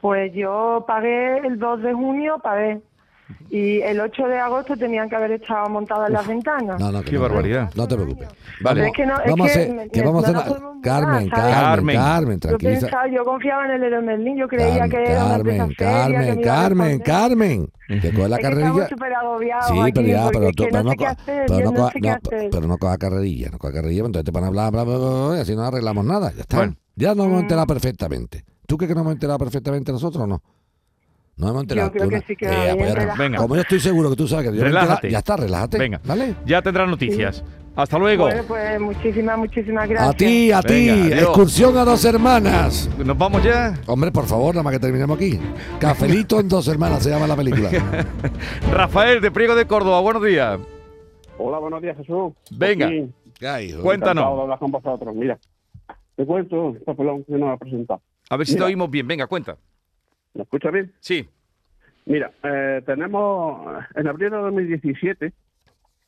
Pues 0.00 0.32
yo 0.32 0.84
pagué 0.86 1.38
el 1.38 1.58
2 1.58 1.82
de 1.82 1.92
junio, 1.92 2.38
pagué. 2.42 2.80
Y 3.50 3.80
el 3.82 4.00
8 4.00 4.22
de 4.28 4.38
agosto 4.38 4.76
tenían 4.76 5.08
que 5.08 5.16
haber 5.16 5.32
estado 5.32 5.68
montadas 5.68 6.10
las 6.10 6.26
ventanas. 6.26 6.80
no, 6.80 6.90
no, 6.92 7.02
Qué 7.02 7.12
no, 7.12 7.20
barbaridad. 7.22 7.70
No 7.74 7.86
te 7.86 7.94
preocupes. 7.96 8.28
Vale. 8.62 8.80
Pero 8.80 8.86
es 8.86 8.92
que 8.96 9.06
no, 9.06 9.20
es 9.20 9.30
vamos 9.30 9.46
a 9.48 9.50
hacer, 9.50 9.90
que 9.90 10.00
a 10.00 10.04
no 10.04 10.18
hacer 10.18 10.30
una- 10.30 10.42
Carmen. 10.82 11.28
Carmen, 11.28 11.30
Carmen. 11.30 11.96
Carmen, 11.96 12.34
Yo 12.34 12.48
tranquiliza. 12.48 12.80
pensaba, 12.86 13.06
yo 13.08 13.24
confiaba 13.24 13.64
en 13.66 13.70
el 13.72 13.80
Leroy 13.82 14.04
Merlin, 14.04 14.36
yo 14.36 14.48
creía 14.48 14.78
Carmen, 14.78 14.90
que 14.90 15.02
era 15.10 15.24
una 15.24 15.32
Carmen, 15.36 15.52
seria, 15.52 15.68
que 15.68 15.74
Carmen, 15.84 16.18
me 16.18 16.32
iba 16.32 16.42
a 16.42 16.44
Carmen. 16.44 16.98
Carmen, 16.98 17.72
que 18.00 18.12
coge 18.14 18.28
la 18.28 18.36
Es 18.36 18.42
carrerilla. 18.42 18.88
Sí, 18.88 19.92
pero 19.94 20.06
ya, 20.06 20.28
pero 20.32 20.50
tú, 20.52 20.64
pero 20.70 20.76
no 20.78 20.82
no, 20.84 20.90
sé 20.90 20.96
qué 20.96 21.04
co- 21.04 21.10
hacer, 21.10 21.44
pero 21.46 21.58
yo 21.60 21.64
no, 21.66 21.72
coja- 21.74 21.92
pero 22.50 22.66
no 22.66 22.78
coja 22.78 22.98
carrerilla, 22.98 23.48
no 23.50 23.58
coja 23.58 23.72
carrerilla, 23.74 24.04
entonces 24.06 24.24
te 24.24 24.30
van 24.30 24.44
a 24.44 24.46
hablar, 24.48 24.72
bla, 24.72 24.84
bla, 24.84 24.96
bla, 24.96 25.08
bla, 25.28 25.38
y 25.38 25.40
así 25.40 25.54
no 25.54 25.62
arreglamos 25.62 26.04
nada, 26.04 26.32
ya 26.32 26.40
está. 26.42 26.56
Bueno. 26.56 26.74
Ya 26.96 27.14
nos 27.14 27.26
hemos 27.26 27.38
Mm. 27.38 27.42
enterado 27.42 27.66
perfectamente. 27.66 28.44
¿Tú 28.66 28.76
crees 28.76 28.88
que 28.88 28.94
nos 28.94 29.02
hemos 29.02 29.12
enterado 29.14 29.38
perfectamente 29.38 29.92
nosotros 29.92 30.24
o 30.24 30.26
no? 30.26 30.42
No 31.36 31.48
hemos 31.48 31.62
enterado. 31.62 31.90
creo 31.90 32.04
Tú 32.04 32.10
que 32.10 32.20
sí 32.26 32.36
que 32.36 32.46
Eh, 32.46 32.74
bien 32.74 32.94
relajado. 32.94 33.18
Venga. 33.22 33.38
Como 33.38 33.54
yo 33.56 33.62
estoy 33.62 33.80
seguro 33.80 34.10
que 34.10 34.16
tú 34.16 34.28
sabes 34.28 34.50
que 34.50 34.56
yo 34.56 34.62
me 34.62 34.68
Relájate. 34.68 35.10
ya 35.10 35.18
está, 35.18 35.36
relájate. 35.36 35.78
Venga. 35.78 36.00
¿Vale? 36.04 36.34
Ya 36.44 36.60
tendrás 36.62 36.88
noticias. 36.88 37.42
Hasta 37.74 37.98
luego. 37.98 38.24
Bueno, 38.24 38.42
pues 38.46 38.78
muchísimas, 38.80 39.38
muchísimas 39.38 39.88
gracias. 39.88 40.14
A 40.14 40.16
ti, 40.16 40.52
a 40.52 40.60
ti, 40.60 40.74
Venga, 40.90 40.92
adiós. 41.06 41.22
excursión 41.22 41.76
a 41.78 41.84
dos 41.86 42.04
hermanas. 42.04 42.90
Nos 43.02 43.16
vamos 43.16 43.42
ya. 43.42 43.74
Hombre, 43.86 44.12
por 44.12 44.26
favor, 44.26 44.54
nada 44.54 44.62
más 44.62 44.74
que 44.74 44.78
terminemos 44.78 45.16
aquí. 45.16 45.40
Cafelito 45.80 46.38
en 46.38 46.48
dos 46.50 46.68
hermanas 46.68 47.02
se 47.02 47.08
llama 47.10 47.26
la 47.26 47.34
película. 47.34 47.70
Rafael 48.70 49.22
de 49.22 49.30
Priego 49.30 49.54
de 49.54 49.64
Córdoba, 49.66 50.00
buenos 50.00 50.22
días. 50.22 50.60
Hola, 51.38 51.58
buenos 51.58 51.80
días, 51.80 51.96
Jesús. 51.96 52.34
Venga. 52.50 52.86
Aquí, 52.88 53.10
¿Qué 53.38 53.48
hay, 53.48 53.70
hijo? 53.70 53.80
Cuéntanos. 53.82 54.22
de 54.36 54.42
hablar 54.42 54.58
con 54.58 54.70
vosotros. 54.70 55.14
Mira, 55.14 55.38
te 56.14 56.26
cuento 56.26 56.68
el 56.76 56.82
papelón 56.82 57.24
que 57.24 57.32
nos 57.32 57.54
ha 57.54 57.56
presentado. 57.56 58.02
A 58.28 58.36
ver 58.36 58.46
si 58.46 58.54
te 58.54 58.62
oímos 58.62 58.90
bien. 58.90 59.06
Venga, 59.08 59.26
cuenta. 59.26 59.56
¿Me 60.34 60.42
escucha 60.42 60.70
bien? 60.70 60.92
Sí. 61.00 61.28
Mira, 62.06 62.32
eh, 62.42 62.82
tenemos, 62.84 63.66
en 63.94 64.06
abril 64.08 64.30
de 64.30 64.36
2017, 64.36 65.32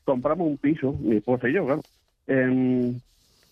compramos 0.05 0.47
un 0.49 0.57
piso, 0.59 0.93
mi 1.01 1.17
esposa 1.17 1.49
y 1.49 1.53
yo, 1.53 1.65
claro. 1.67 1.83
En, 2.27 3.01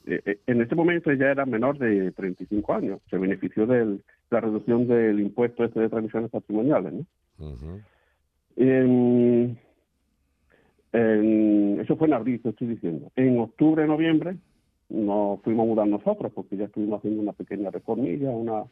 eh, 0.06 0.38
en 0.46 0.60
este 0.62 0.74
momento 0.74 1.10
ella 1.10 1.30
era 1.30 1.46
menor 1.46 1.78
de 1.78 2.10
35 2.12 2.74
años. 2.74 3.00
Se 3.10 3.18
benefició 3.18 3.66
de 3.66 3.98
la 4.30 4.40
reducción 4.40 4.88
del 4.88 5.20
impuesto 5.20 5.62
este 5.64 5.80
de 5.80 5.88
transmisiones 5.88 6.30
patrimoniales, 6.30 6.92
¿no? 6.94 7.06
En- 8.56 9.58
en- 10.92 11.80
eso 11.80 11.96
fue 11.96 12.06
en 12.08 12.14
abril, 12.14 12.40
te 12.42 12.50
estoy 12.50 12.68
diciendo. 12.68 13.10
En 13.16 13.38
octubre, 13.38 13.86
noviembre, 13.86 14.36
nos 14.88 15.40
fuimos 15.42 15.64
a 15.64 15.66
mudar 15.68 15.86
nosotros, 15.86 16.32
porque 16.34 16.56
ya 16.56 16.64
estuvimos 16.64 16.98
haciendo 16.98 17.22
una 17.22 17.32
pequeña 17.32 17.70
reformilla, 17.70 18.30
una 18.30 18.64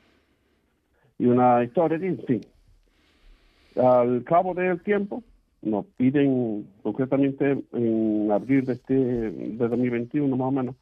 y 1.21 1.27
una 1.27 1.63
historia, 1.63 1.99
en 1.99 2.19
fin. 2.25 2.41
Al 3.77 4.25
cabo 4.25 4.55
del 4.55 4.83
tiempo, 4.83 5.23
nos 5.61 5.85
piden, 5.99 6.67
concretamente 6.83 7.63
en 7.73 8.31
abril 8.33 8.65
de 8.65 8.73
este 8.73 8.95
de 8.95 9.69
2021 9.69 10.35
más 10.35 10.49
o 10.49 10.51
menos, 10.51 10.77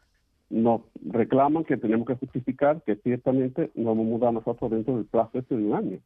nos 0.48 0.82
reclaman 1.04 1.64
que 1.64 1.76
tenemos 1.76 2.06
que 2.06 2.14
justificar 2.14 2.80
que 2.82 2.94
ciertamente 2.96 3.72
nos 3.74 3.94
hemos 3.94 4.06
mudado 4.06 4.32
nosotros 4.32 4.70
dentro 4.70 4.94
del 4.94 5.06
plazo 5.06 5.40
este 5.40 5.56
de 5.56 5.64
un 5.64 5.74
año. 5.74 5.98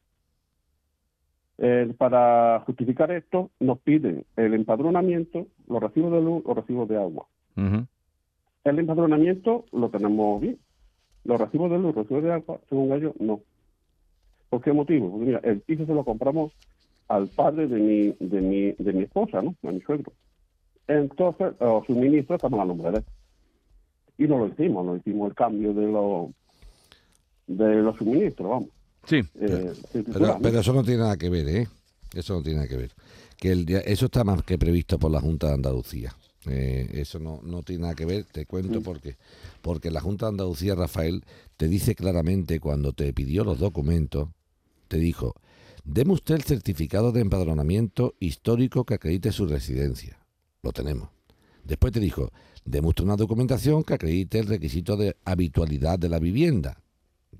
Eh, 1.59 1.93
para 1.99 2.61
justificar 2.61 3.13
esto, 3.13 3.51
nos 3.61 3.81
piden 3.81 4.25
el 4.37 4.55
empadronamiento, 4.55 5.47
los 5.69 5.83
recibos 5.83 6.11
de 6.11 6.23
luz, 6.23 6.43
los 6.47 6.57
recibos 6.57 6.89
de 6.89 6.97
agua. 6.97 7.27
El 8.65 8.79
empadronamiento 8.79 9.67
lo 9.73 9.91
tenemos 9.91 10.41
bien. 10.41 10.59
Los 11.25 11.39
recibos 11.39 11.71
de 11.71 11.77
luz, 11.77 11.95
los 11.95 12.05
recibos 12.05 12.23
de 12.23 12.33
agua, 12.33 12.61
según 12.71 12.93
ellos, 12.93 13.13
no. 13.21 13.43
¿Por 14.53 14.61
qué 14.61 14.71
motivo? 14.71 15.11
Porque 15.11 15.25
mira, 15.25 15.41
el 15.45 15.63
piso 15.63 15.87
se 15.87 15.95
lo 15.95 16.05
compramos 16.05 16.53
al 17.09 17.27
padre 17.29 17.67
de 17.69 17.79
mi, 17.79 18.15
de 18.21 18.41
mi, 18.43 18.73
de 18.73 18.93
mi 18.93 19.05
esposa, 19.05 19.41
¿no? 19.41 19.55
A 19.67 19.73
mi 19.73 19.81
suegro. 19.81 20.13
Entonces, 20.87 21.55
los 21.59 21.87
suministros 21.87 22.37
estamos 22.37 22.61
a 22.61 22.67
nombre 22.67 22.91
de 22.91 22.99
él. 22.99 23.05
Y 24.19 24.25
no 24.25 24.37
lo 24.37 24.49
hicimos, 24.49 24.85
no 24.85 24.95
hicimos 24.95 25.31
el 25.31 25.35
cambio 25.35 25.73
de 25.73 25.87
los 25.87 26.29
de 27.47 27.77
los 27.77 27.97
suministros, 27.97 28.47
vamos. 28.47 28.69
Sí. 29.07 29.17
Eh, 29.17 29.25
Pero, 29.35 29.73
titular, 29.91 30.35
¿no? 30.35 30.43
pero 30.43 30.61
eso 30.61 30.75
no 30.75 30.85
tiene 30.85 31.01
nada 31.01 31.17
que 31.17 31.31
ver, 31.31 31.49
¿eh? 31.49 31.69
Eso 32.13 32.35
no 32.35 32.43
tiene 32.43 32.57
nada 32.57 32.69
que 32.69 32.77
ver. 32.77 32.91
Que 33.39 33.53
el 33.53 33.67
eso 33.87 34.05
está 34.05 34.23
más 34.23 34.43
que 34.43 34.59
previsto 34.59 34.99
por 34.99 35.11
la 35.11 35.23
Junta 35.23 35.47
de 35.47 35.55
Andalucía. 35.55 36.15
Eh, 36.47 36.91
eso 36.93 37.19
no, 37.19 37.41
no 37.43 37.63
tiene 37.63 37.85
nada 37.85 37.95
que 37.95 38.05
ver, 38.05 38.25
te 38.25 38.45
cuento 38.45 38.83
porque 38.83 39.17
porque 39.63 39.91
la 39.91 40.03
Junta 40.03 40.27
de 40.27 40.33
Andalucía, 40.33 40.75
Rafael, 40.75 41.25
te 41.57 41.69
dice 41.69 41.95
claramente 41.95 42.61
cuando 42.61 42.93
te 42.93 43.15
pidió 43.15 43.45
los 43.45 43.59
documentos, 43.59 44.29
te 44.93 44.99
dijo, 44.99 45.35
deme 45.85 46.13
usted 46.13 46.35
el 46.35 46.43
certificado 46.43 47.13
de 47.13 47.23
empadronamiento 47.23 48.15
histórico 48.21 48.85
que 48.85 48.93
acredite 48.93 49.33
su 49.33 49.47
residencia. 49.47 50.19
Lo 50.63 50.71
tenemos. 50.71 51.09
Después 51.65 51.95
te 51.95 52.01
dijo, 52.01 52.31
deme 52.67 52.89
usted 52.89 53.05
una 53.05 53.17
documentación 53.17 53.85
que 53.85 53.95
acredite 53.95 54.39
el 54.39 54.49
requisito 54.49 54.99
de 54.99 55.17
habitualidad 55.25 55.99
de 55.99 56.11
la 56.11 56.19
vivienda, 56.19 56.83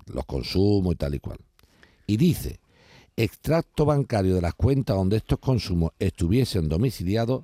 los 0.07 0.25
consumos 0.25 0.95
y 0.95 0.97
tal 0.97 1.13
y 1.13 1.19
cual. 1.19 1.37
Y 2.07 2.17
dice, 2.17 2.59
extracto 3.15 3.85
bancario 3.85 4.33
de 4.33 4.41
las 4.41 4.55
cuentas 4.55 4.95
donde 4.95 5.17
estos 5.17 5.37
consumos 5.37 5.91
estuviesen 5.99 6.67
domiciliados 6.69 7.43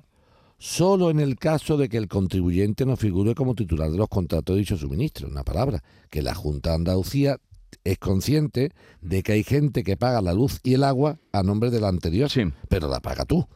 solo 0.58 1.08
en 1.10 1.20
el 1.20 1.36
caso 1.36 1.76
de 1.76 1.88
que 1.88 1.98
el 1.98 2.08
contribuyente 2.08 2.84
no 2.84 2.96
figure 2.96 3.36
como 3.36 3.54
titular 3.54 3.92
de 3.92 3.96
los 3.96 4.08
contratos 4.08 4.56
de 4.56 4.60
dicho 4.60 4.76
suministro. 4.76 5.28
Una 5.28 5.44
palabra, 5.44 5.84
que 6.10 6.20
la 6.20 6.34
Junta 6.34 6.74
Andalucía 6.74 7.38
es 7.84 7.98
consciente 7.98 8.72
de 9.00 9.22
que 9.22 9.32
hay 9.32 9.44
gente 9.44 9.82
que 9.84 9.96
paga 9.96 10.20
la 10.22 10.32
luz 10.32 10.60
y 10.62 10.74
el 10.74 10.84
agua 10.84 11.18
a 11.32 11.42
nombre 11.42 11.70
del 11.70 11.84
anterior, 11.84 12.30
Sí. 12.30 12.42
pero 12.68 12.88
la 12.88 13.00
paga 13.00 13.24
tú. 13.24 13.46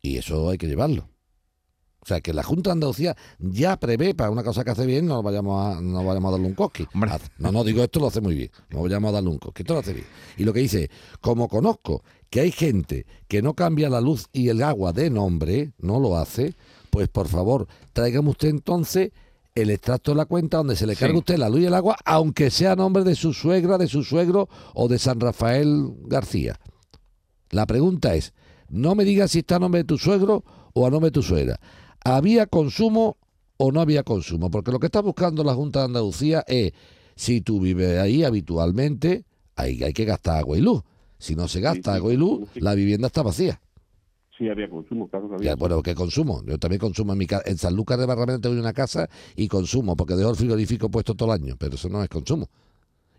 Y 0.00 0.16
eso 0.16 0.50
hay 0.50 0.58
que 0.58 0.66
llevarlo. 0.66 1.08
O 2.00 2.06
sea, 2.06 2.20
que 2.20 2.32
la 2.32 2.42
Junta 2.42 2.70
de 2.70 2.72
Andalucía 2.72 3.16
ya 3.38 3.76
prevé 3.78 4.12
para 4.12 4.30
una 4.30 4.42
cosa 4.42 4.64
que 4.64 4.72
hace 4.72 4.84
bien, 4.86 5.06
no 5.06 5.22
vayamos 5.22 5.76
a, 5.76 5.80
no 5.80 6.04
vayamos 6.04 6.30
a 6.30 6.32
darle 6.32 6.48
un 6.48 6.54
cosqui. 6.54 6.84
No, 7.38 7.52
no, 7.52 7.62
digo 7.62 7.80
esto 7.84 8.00
lo 8.00 8.08
hace 8.08 8.20
muy 8.20 8.34
bien. 8.34 8.50
No 8.70 8.82
vayamos 8.82 9.10
a 9.10 9.12
darle 9.12 9.30
un 9.30 9.38
cosqui. 9.38 9.62
Esto 9.62 9.74
lo 9.74 9.80
hace 9.80 9.92
bien. 9.92 10.06
Y 10.36 10.42
lo 10.42 10.52
que 10.52 10.58
dice, 10.60 10.90
como 11.20 11.46
conozco 11.48 12.02
que 12.28 12.40
hay 12.40 12.50
gente 12.50 13.06
que 13.28 13.40
no 13.40 13.54
cambia 13.54 13.88
la 13.88 14.00
luz 14.00 14.26
y 14.32 14.48
el 14.48 14.64
agua 14.64 14.92
de 14.92 15.10
nombre, 15.10 15.74
no 15.78 16.00
lo 16.00 16.16
hace, 16.16 16.56
pues 16.90 17.08
por 17.08 17.28
favor, 17.28 17.68
tráigame 17.92 18.30
usted 18.30 18.48
entonces 18.48 19.12
el 19.54 19.70
extracto 19.70 20.12
de 20.12 20.16
la 20.16 20.24
cuenta 20.24 20.58
donde 20.58 20.76
se 20.76 20.86
le 20.86 20.96
carga 20.96 21.18
usted 21.18 21.36
la 21.36 21.48
luz 21.48 21.60
y 21.60 21.66
el 21.66 21.74
agua, 21.74 21.96
aunque 22.04 22.50
sea 22.50 22.72
a 22.72 22.76
nombre 22.76 23.04
de 23.04 23.14
su 23.14 23.32
suegra, 23.32 23.78
de 23.78 23.86
su 23.86 24.02
suegro 24.02 24.48
o 24.74 24.88
de 24.88 24.98
San 24.98 25.20
Rafael 25.20 25.92
García. 26.04 26.58
La 27.50 27.66
pregunta 27.66 28.14
es, 28.14 28.32
no 28.68 28.94
me 28.94 29.04
digas 29.04 29.32
si 29.32 29.40
está 29.40 29.56
a 29.56 29.58
nombre 29.58 29.80
de 29.80 29.84
tu 29.84 29.98
suegro 29.98 30.44
o 30.72 30.86
a 30.86 30.90
nombre 30.90 31.08
de 31.08 31.12
tu 31.12 31.22
suegra. 31.22 31.60
¿Había 32.02 32.46
consumo 32.46 33.18
o 33.58 33.70
no 33.70 33.80
había 33.80 34.02
consumo? 34.02 34.50
Porque 34.50 34.72
lo 34.72 34.80
que 34.80 34.86
está 34.86 35.00
buscando 35.00 35.44
la 35.44 35.54
Junta 35.54 35.80
de 35.80 35.84
Andalucía 35.86 36.44
es, 36.46 36.72
si 37.14 37.42
tú 37.42 37.60
vives 37.60 37.98
ahí 37.98 38.24
habitualmente, 38.24 39.24
ahí 39.54 39.82
hay 39.84 39.92
que 39.92 40.06
gastar 40.06 40.38
agua 40.38 40.56
y 40.56 40.62
luz. 40.62 40.82
Si 41.18 41.36
no 41.36 41.46
se 41.46 41.60
gasta 41.60 41.94
agua 41.94 42.12
y 42.12 42.16
luz, 42.16 42.48
la 42.54 42.74
vivienda 42.74 43.08
está 43.08 43.22
vacía. 43.22 43.60
Sí, 44.42 44.48
había 44.48 44.68
consumo, 44.68 45.06
claro 45.06 45.28
que 45.28 45.34
había. 45.36 45.50
Ya, 45.52 45.54
bueno, 45.54 45.80
¿qué 45.84 45.94
consumo? 45.94 46.42
Yo 46.44 46.58
también 46.58 46.80
consumo 46.80 47.12
en 47.12 47.18
mi 47.18 47.28
casa. 47.28 47.44
En 47.46 47.58
Sanlúcar 47.58 47.96
de 47.96 48.06
Barrameda 48.06 48.40
tengo 48.40 48.58
una 48.58 48.72
casa 48.72 49.08
y 49.36 49.46
consumo, 49.46 49.94
porque 49.94 50.16
dejo 50.16 50.30
el 50.30 50.36
frigorífico 50.36 50.90
puesto 50.90 51.14
todo 51.14 51.32
el 51.32 51.40
año, 51.40 51.54
pero 51.56 51.76
eso 51.76 51.88
no 51.88 52.02
es 52.02 52.08
consumo. 52.08 52.48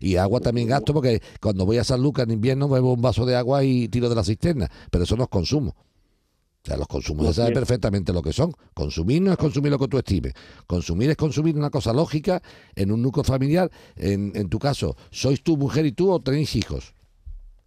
Y 0.01 0.17
agua 0.17 0.41
también 0.41 0.67
gasto 0.67 0.93
porque 0.93 1.21
cuando 1.39 1.65
voy 1.65 1.77
a 1.77 1.85
Sanlúcar 1.85 2.27
en 2.27 2.33
invierno 2.33 2.67
bebo 2.67 2.91
un 2.91 3.01
vaso 3.01 3.25
de 3.25 3.37
agua 3.37 3.63
y 3.63 3.87
tiro 3.87 4.09
de 4.09 4.15
la 4.15 4.23
cisterna, 4.25 4.69
pero 4.91 5.05
eso 5.05 5.15
no 5.15 5.23
es 5.23 5.29
consumo. 5.29 5.69
O 5.69 6.65
sea, 6.67 6.75
los 6.75 6.87
consumos 6.87 7.27
se 7.27 7.33
sabe 7.35 7.53
perfectamente 7.53 8.11
lo 8.11 8.21
que 8.21 8.33
son. 8.33 8.51
Consumir 8.73 9.21
no 9.21 9.31
es 9.31 9.37
consumir 9.37 9.71
lo 9.71 9.79
que 9.79 9.87
tú 9.87 9.97
estimes. 9.97 10.33
Consumir 10.67 11.09
es 11.09 11.15
consumir 11.15 11.55
una 11.55 11.69
cosa 11.69 11.93
lógica 11.93 12.41
en 12.75 12.91
un 12.91 13.01
núcleo 13.01 13.23
familiar. 13.23 13.71
En, 13.95 14.33
en 14.35 14.49
tu 14.49 14.59
caso, 14.59 14.97
¿sois 15.09 15.41
tu 15.41 15.55
mujer 15.55 15.85
y 15.85 15.93
tú 15.93 16.11
o 16.11 16.21
tenéis 16.21 16.53
hijos? 16.57 16.93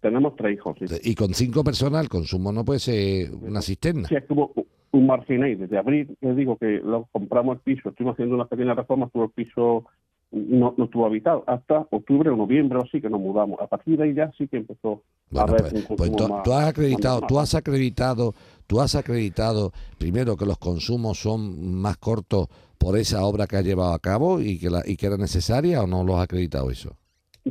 Tenemos 0.01 0.35
tres 0.35 0.55
hijos. 0.55 0.75
Sí, 0.79 1.11
Y 1.11 1.15
con 1.15 1.33
cinco 1.33 1.63
personas 1.63 2.01
el 2.03 2.09
consumo 2.09 2.51
no 2.51 2.63
puede 2.63 2.79
ser 2.79 3.31
una 3.33 3.61
cisterna. 3.61 4.07
Sí, 4.07 4.15
es 4.15 4.25
como 4.25 4.51
un 4.91 5.05
marginal. 5.07 5.57
Desde 5.57 5.77
abril, 5.77 6.15
les 6.21 6.35
digo 6.35 6.57
que 6.57 6.79
lo 6.83 7.07
compramos 7.11 7.55
el 7.57 7.61
piso, 7.61 7.89
estuvimos 7.89 8.13
haciendo 8.13 8.35
una 8.35 8.45
pequeña 8.45 8.73
reforma, 8.73 9.09
todo 9.11 9.25
el 9.25 9.31
piso 9.31 9.85
no, 10.31 10.75
no 10.77 10.85
estuvo 10.85 11.05
habitado. 11.05 11.43
Hasta 11.47 11.87
octubre 11.89 12.29
o 12.29 12.35
noviembre 12.35 12.77
o 12.77 12.83
así 12.83 13.01
que 13.01 13.09
nos 13.09 13.19
mudamos. 13.19 13.59
A 13.59 13.67
partir 13.67 13.97
de 13.97 14.03
ahí 14.05 14.13
ya 14.13 14.31
sí 14.37 14.47
que 14.47 14.57
empezó 14.57 15.01
a 15.31 15.45
Bueno, 15.45 15.47
haber 15.49 15.61
pues, 15.61 15.73
un 15.73 15.83
pues 15.83 15.97
consumo 16.11 16.17
tú, 16.17 16.27
más- 16.33 16.43
tú 16.43 16.51
has 16.53 16.59
más 16.61 16.69
acreditado, 16.69 17.13
normal. 17.15 17.27
tú 17.29 17.39
has 17.39 17.55
acreditado, 17.55 18.33
tú 18.67 18.81
has 18.81 18.95
acreditado 18.95 19.71
primero 19.97 20.37
que 20.37 20.45
los 20.45 20.57
consumos 20.57 21.19
son 21.19 21.73
más 21.75 21.97
cortos 21.97 22.47
por 22.77 22.97
esa 22.97 23.25
obra 23.25 23.47
que 23.47 23.55
has 23.57 23.65
llevado 23.65 23.93
a 23.93 23.99
cabo 23.99 24.39
y 24.41 24.59
que 24.59 24.69
la, 24.69 24.83
y 24.85 24.95
que 24.97 25.07
era 25.07 25.17
necesaria 25.17 25.81
o 25.81 25.87
no 25.87 26.03
lo 26.03 26.17
has 26.17 26.23
acreditado 26.25 26.69
eso. 26.69 26.95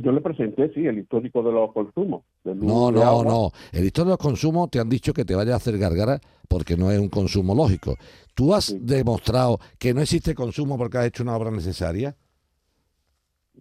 Yo 0.03 0.11
le 0.11 0.21
presenté, 0.21 0.71
sí, 0.73 0.85
el 0.85 0.99
histórico 0.99 1.41
de 1.43 1.51
los 1.51 1.71
consumos. 1.73 2.23
No, 2.43 2.91
no, 2.91 3.01
agua. 3.03 3.23
no. 3.25 3.51
El 3.71 3.85
historia 3.85 4.05
de 4.09 4.11
los 4.11 4.17
consumos 4.19 4.69
te 4.69 4.79
han 4.79 4.89
dicho 4.89 5.13
que 5.13 5.25
te 5.25 5.33
vayas 5.35 5.53
a 5.53 5.57
hacer 5.57 5.77
gargara 5.77 6.19
porque 6.47 6.75
no 6.77 6.91
es 6.91 6.99
un 6.99 7.09
consumo 7.09 7.55
lógico. 7.55 7.95
¿Tú 8.35 8.53
has 8.53 8.65
Sí. 8.65 8.77
demostrado 8.81 9.59
que 9.79 9.93
no 9.93 10.01
existe 10.01 10.35
consumo 10.35 10.77
porque 10.77 10.97
has 10.97 11.05
hecho 11.07 11.23
una 11.23 11.35
obra 11.35 11.51
necesaria? 11.51 12.15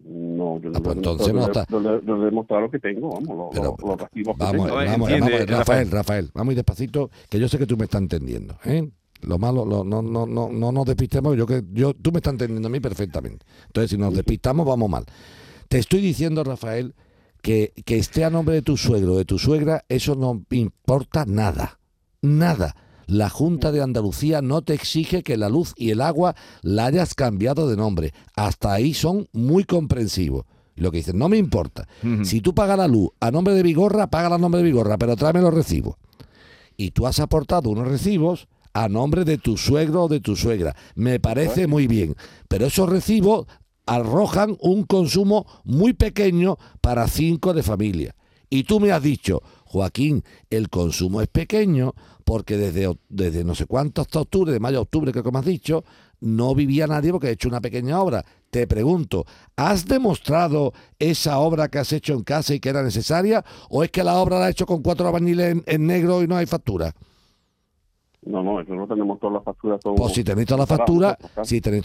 No, 0.04 0.60
yo 0.60 0.70
no 0.70 0.78
Ah, 0.78 0.82
pues 0.82 0.94
le- 0.96 1.00
entonces 1.00 1.32
no 1.34 1.46
está- 1.46 1.66
yo 1.70 2.18
demostrado 2.20 2.62
lo 2.62 2.70
que 2.70 2.78
tengo, 2.78 3.10
vamos, 3.10 3.48
Pero- 3.52 3.76
los 3.82 4.00
recibos 4.00 4.36
que 4.36 4.44
Vamos, 4.44 4.66
tengo. 4.66 4.76
A 4.76 4.80
ver, 4.80 4.88
vamos, 4.90 5.08
entiende, 5.10 5.30
vamos, 5.32 5.48
Rafael, 5.48 5.58
Rafael. 5.58 5.90
Rafael, 5.90 6.30
vamos 6.34 6.52
ir 6.52 6.56
despacito, 6.56 7.10
que 7.30 7.40
yo 7.40 7.48
sé 7.48 7.58
que 7.58 7.66
tú 7.66 7.76
me 7.76 7.84
estás 7.84 8.02
entendiendo. 8.02 8.56
¿eh? 8.66 8.88
Lo 9.22 9.38
malo, 9.38 9.64
lo- 9.64 9.82
no, 9.82 10.02
no, 10.02 10.26
no, 10.26 10.50
no 10.50 10.72
nos 10.72 10.84
despistemos, 10.84 11.34
yo 11.36 11.46
que 11.46 11.62
yo, 11.72 11.94
tú 11.94 12.12
me 12.12 12.18
estás 12.18 12.34
entendiendo 12.34 12.68
a 12.68 12.70
mí 12.70 12.78
perfectamente. 12.80 13.46
Entonces, 13.66 13.90
si 13.90 13.96
nos 13.96 14.14
despistamos, 14.14 14.66
vamos 14.66 14.90
mal. 14.90 15.04
Te 15.68 15.78
estoy 15.78 16.00
diciendo, 16.00 16.44
Rafael, 16.44 16.94
que, 17.42 17.72
que 17.84 17.98
esté 17.98 18.24
a 18.24 18.30
nombre 18.30 18.54
de 18.56 18.62
tu 18.62 18.76
suegro 18.76 19.14
o 19.14 19.18
de 19.18 19.24
tu 19.24 19.38
suegra, 19.38 19.84
eso 19.88 20.14
no 20.14 20.42
importa 20.50 21.24
nada. 21.26 21.78
Nada. 22.22 22.74
La 23.06 23.30
Junta 23.30 23.70
de 23.70 23.82
Andalucía 23.82 24.42
no 24.42 24.62
te 24.62 24.74
exige 24.74 25.22
que 25.22 25.36
la 25.36 25.48
luz 25.48 25.74
y 25.76 25.90
el 25.90 26.00
agua 26.00 26.34
la 26.62 26.86
hayas 26.86 27.14
cambiado 27.14 27.68
de 27.68 27.76
nombre. 27.76 28.12
Hasta 28.34 28.72
ahí 28.72 28.94
son 28.94 29.28
muy 29.32 29.64
comprensivos. 29.64 30.44
Lo 30.74 30.90
que 30.90 30.98
dicen, 30.98 31.16
no 31.16 31.28
me 31.28 31.38
importa. 31.38 31.88
Si 32.22 32.40
tú 32.40 32.54
pagas 32.54 32.76
la 32.76 32.88
luz 32.88 33.10
a 33.20 33.30
nombre 33.30 33.54
de 33.54 33.62
Vigorra, 33.62 34.08
paga 34.08 34.34
a 34.34 34.38
nombre 34.38 34.58
de 34.58 34.66
Vigorra, 34.66 34.98
pero 34.98 35.16
tráeme 35.16 35.40
los 35.40 35.54
recibos. 35.54 35.96
Y 36.76 36.90
tú 36.90 37.06
has 37.06 37.18
aportado 37.20 37.70
unos 37.70 37.88
recibos 37.88 38.48
a 38.74 38.88
nombre 38.90 39.24
de 39.24 39.38
tu 39.38 39.56
suegro 39.56 40.04
o 40.04 40.08
de 40.08 40.20
tu 40.20 40.36
suegra. 40.36 40.76
Me 40.94 41.18
parece 41.18 41.66
muy 41.66 41.86
bien. 41.86 42.14
Pero 42.48 42.66
esos 42.66 42.88
recibos 42.90 43.46
arrojan 43.86 44.56
un 44.60 44.84
consumo 44.84 45.46
muy 45.64 45.94
pequeño 45.94 46.58
para 46.80 47.08
cinco 47.08 47.54
de 47.54 47.62
familia. 47.62 48.14
Y 48.50 48.64
tú 48.64 48.78
me 48.78 48.92
has 48.92 49.02
dicho, 49.02 49.42
Joaquín, 49.64 50.22
el 50.50 50.68
consumo 50.68 51.20
es 51.20 51.28
pequeño 51.28 51.94
porque 52.24 52.56
desde, 52.56 52.96
desde 53.08 53.44
no 53.44 53.54
sé 53.54 53.66
cuánto 53.66 54.02
hasta 54.02 54.20
octubre, 54.20 54.52
de 54.52 54.60
mayo 54.60 54.78
a 54.78 54.82
octubre 54.82 55.12
creo 55.12 55.24
que 55.24 55.32
me 55.32 55.38
has 55.38 55.44
dicho, 55.44 55.84
no 56.20 56.54
vivía 56.54 56.86
nadie 56.86 57.12
porque 57.12 57.28
he 57.28 57.32
hecho 57.32 57.48
una 57.48 57.60
pequeña 57.60 58.00
obra. 58.00 58.24
Te 58.50 58.66
pregunto, 58.66 59.26
¿has 59.56 59.86
demostrado 59.86 60.72
esa 60.98 61.38
obra 61.38 61.68
que 61.68 61.78
has 61.78 61.92
hecho 61.92 62.14
en 62.14 62.22
casa 62.22 62.54
y 62.54 62.60
que 62.60 62.68
era 62.68 62.82
necesaria? 62.82 63.44
¿O 63.68 63.84
es 63.84 63.90
que 63.90 64.04
la 64.04 64.16
obra 64.16 64.38
la 64.38 64.46
has 64.46 64.52
hecho 64.52 64.66
con 64.66 64.82
cuatro 64.82 65.06
albañiles 65.06 65.52
en, 65.52 65.64
en 65.66 65.86
negro 65.86 66.22
y 66.22 66.26
no 66.26 66.36
hay 66.36 66.46
factura? 66.46 66.94
No, 68.26 68.42
no, 68.42 68.60
eso 68.60 68.74
no 68.74 68.86
tenemos 68.86 69.20
todas 69.20 69.34
las 69.34 69.44
facturas. 69.44 69.80
Todo 69.80 69.94
Pues 69.94 70.12
si 70.12 70.24
tenéis 70.24 70.48
toda 70.48 70.58
la 70.58 70.66
separado, 70.66 70.86
factura, 70.86 71.18
¿no? 71.20 71.28
Claro. 71.28 71.44
si 71.44 71.60
tenéis 71.60 71.84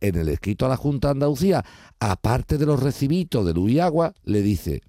en 0.00 0.16
el 0.16 0.28
escrito 0.30 0.66
a 0.66 0.68
la 0.70 0.76
Junta 0.76 1.08
de 1.08 1.12
Andalucía, 1.12 1.64
aparte 2.00 2.56
de 2.56 2.66
los 2.66 2.82
recibitos 2.82 3.44
de 3.44 3.52
luz 3.52 3.70
y 3.70 3.78
agua, 3.78 4.14
le 4.24 4.42
dice, 4.42 4.80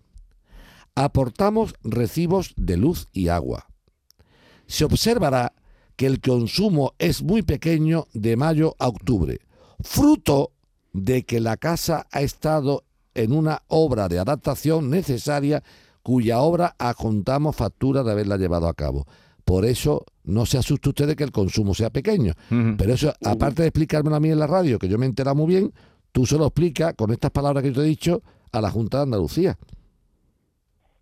aportamos 0.96 1.75
recibos 1.84 2.53
de 2.55 2.77
luz 2.77 3.08
y 3.12 3.27
agua. 3.27 3.67
Se 4.65 4.86
observará 4.86 5.53
que 5.96 6.05
el 6.05 6.22
consumo 6.22 6.93
es 7.00 7.22
muy 7.22 7.41
pequeño 7.41 8.05
de 8.13 8.38
mayo 8.38 8.75
a 8.79 8.88
octubre, 8.88 9.39
fruto 9.81 10.51
de 10.93 11.24
que 11.24 11.41
la 11.41 11.58
casa 11.58 12.08
ha 12.12 12.22
estado 12.22 12.86
en 13.13 13.34
una 13.34 13.63
obra 13.67 14.08
de 14.08 14.19
adaptación 14.19 14.89
necesaria 14.89 15.63
cuya 16.01 16.39
obra 16.39 16.75
adjuntamos 16.77 17.55
factura 17.55 18.03
de 18.03 18.12
haberla 18.12 18.38
llevado 18.38 18.67
a 18.67 18.74
cabo. 18.74 19.05
Por 19.43 19.65
eso 19.65 20.05
no 20.29 20.45
se 20.45 20.57
asuste 20.57 20.89
usted 20.89 21.07
de 21.07 21.15
que 21.15 21.24
el 21.24 21.31
consumo 21.31 21.74
sea 21.74 21.89
pequeño. 21.89 22.33
Pero 22.77 22.93
eso, 22.93 23.13
aparte 23.25 23.63
de 23.63 23.67
explicármelo 23.69 24.15
a 24.15 24.19
mí 24.19 24.29
en 24.29 24.39
la 24.39 24.48
radio, 24.48 24.79
que 24.79 24.88
yo 24.88 24.98
me 24.98 25.05
he 25.05 25.09
enterado 25.09 25.36
muy 25.36 25.48
bien, 25.48 25.74
tú 26.12 26.25
se 26.25 26.38
lo 26.38 26.45
explicas 26.45 26.93
con 26.95 27.12
estas 27.12 27.31
palabras 27.31 27.63
que 27.63 27.69
yo 27.71 27.81
te 27.81 27.88
he 27.88 27.89
dicho 27.89 28.21
a 28.51 28.62
la 28.62 28.69
Junta 28.71 28.98
de 28.98 29.03
Andalucía. 29.03 29.57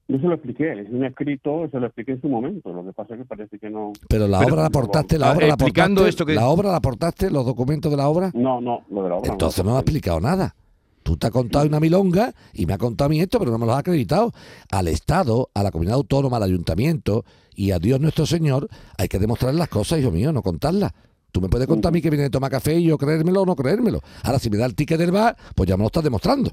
Yo 0.10 0.18
se 0.20 0.24
lo 0.26 0.36
expliqué, 0.36 0.72
es 0.72 0.90
un 0.90 1.04
escrito, 1.04 1.68
se 1.70 1.80
lo 1.82 1.88
expliqué 1.88 2.14
en 2.14 2.22
su 2.22 2.30
momento. 2.30 2.72
Lo 2.72 2.86
que 2.86 2.94
pasa 2.94 3.14
es 3.16 3.20
que 3.20 3.26
parece 3.26 3.60
que 3.60 3.70
no. 3.70 3.92
Pero 4.08 4.26
la 4.30 4.40
Pero- 4.40 4.54
obra 4.54 4.62
la 4.62 4.68
aportaste, 4.70 5.18
la 5.20 5.32
Ah, 5.32 5.34
obra 5.36 5.48
la 5.48 5.54
explicando 5.56 6.02
aportaste, 6.02 6.10
esto 6.10 6.26
que- 6.26 6.34
la 6.36 6.48
obra 6.48 6.72
la 6.72 6.78
aportaste, 6.78 7.30
los 7.30 7.46
documentos 7.46 7.92
de 7.92 7.98
la 7.98 8.08
obra. 8.08 8.32
No, 8.34 8.62
no, 8.62 8.84
lo 8.90 9.04
de 9.04 9.10
la 9.10 9.16
obra. 9.16 9.32
Entonces 9.34 9.66
no 9.66 9.72
me 9.72 9.78
has 9.78 9.82
explicado 9.84 10.22
nada. 10.22 10.56
Tú 11.04 11.18
te 11.18 11.28
has 11.28 11.32
contado 11.34 11.66
una 11.68 11.82
milonga 11.82 12.34
y 12.54 12.66
me 12.66 12.74
has 12.74 12.80
contado 12.80 13.08
a 13.08 13.10
mí 13.10 13.20
esto, 13.20 13.38
pero 13.40 13.52
no 13.52 13.58
me 13.58 13.66
lo 13.66 13.74
has 13.74 13.80
acreditado. 13.80 14.32
Al 14.72 14.88
Estado, 14.88 15.50
a 15.54 15.62
la 15.64 15.72
comunidad 15.72 15.96
autónoma, 15.96 16.38
al 16.38 16.44
ayuntamiento 16.44 17.26
y 17.58 17.72
a 17.72 17.80
Dios 17.80 18.00
nuestro 18.00 18.26
Señor 18.26 18.70
hay 18.98 19.10
que 19.10 19.18
demostrar 19.18 19.54
las 19.56 19.68
cosas, 19.68 20.00
hijo 20.00 20.12
mío, 20.12 20.32
no 20.32 20.44
contarlas. 20.44 20.94
Tú 21.32 21.42
me 21.42 21.50
puedes 21.50 21.68
contar 21.68 21.90
a 21.90 21.92
mí 21.92 22.02
que 22.02 22.12
viene 22.12 22.26
a 22.26 22.30
tomar 22.30 22.52
café 22.52 22.76
y 22.76 22.84
yo 22.84 22.98
creérmelo 22.98 23.42
o 23.42 23.46
no 23.46 23.56
creérmelo. 23.56 24.00
Ahora, 24.24 24.38
si 24.38 24.50
me 24.50 24.58
da 24.58 24.66
el 24.68 24.76
ticket 24.76 24.98
del 25.00 25.12
bar, 25.12 25.36
pues 25.56 25.68
ya 25.68 25.76
me 25.76 25.82
lo 25.82 25.88
estás 25.88 26.04
demostrando. 26.04 26.52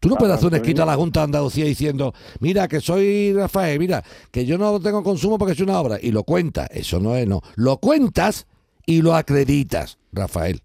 Tú 0.00 0.08
no 0.08 0.16
puedes 0.16 0.36
hacer 0.36 0.46
un 0.46 0.54
escrito 0.54 0.84
a 0.84 0.86
la 0.86 0.94
Junta 0.94 1.20
de 1.20 1.24
Andalucía 1.24 1.64
diciendo, 1.64 2.14
mira, 2.38 2.68
que 2.68 2.80
soy 2.80 3.34
Rafael, 3.34 3.78
mira, 3.78 4.02
que 4.30 4.46
yo 4.46 4.56
no 4.56 4.80
tengo 4.80 5.02
consumo 5.02 5.36
porque 5.36 5.52
es 5.52 5.60
una 5.60 5.78
obra, 5.78 5.98
y 6.00 6.12
lo 6.12 6.22
cuentas. 6.22 6.68
Eso 6.70 7.00
no 7.00 7.16
es, 7.16 7.26
no. 7.26 7.42
Lo 7.56 7.78
cuentas 7.78 8.46
y 8.86 9.02
lo 9.02 9.16
acreditas, 9.16 9.98
Rafael. 10.12 10.62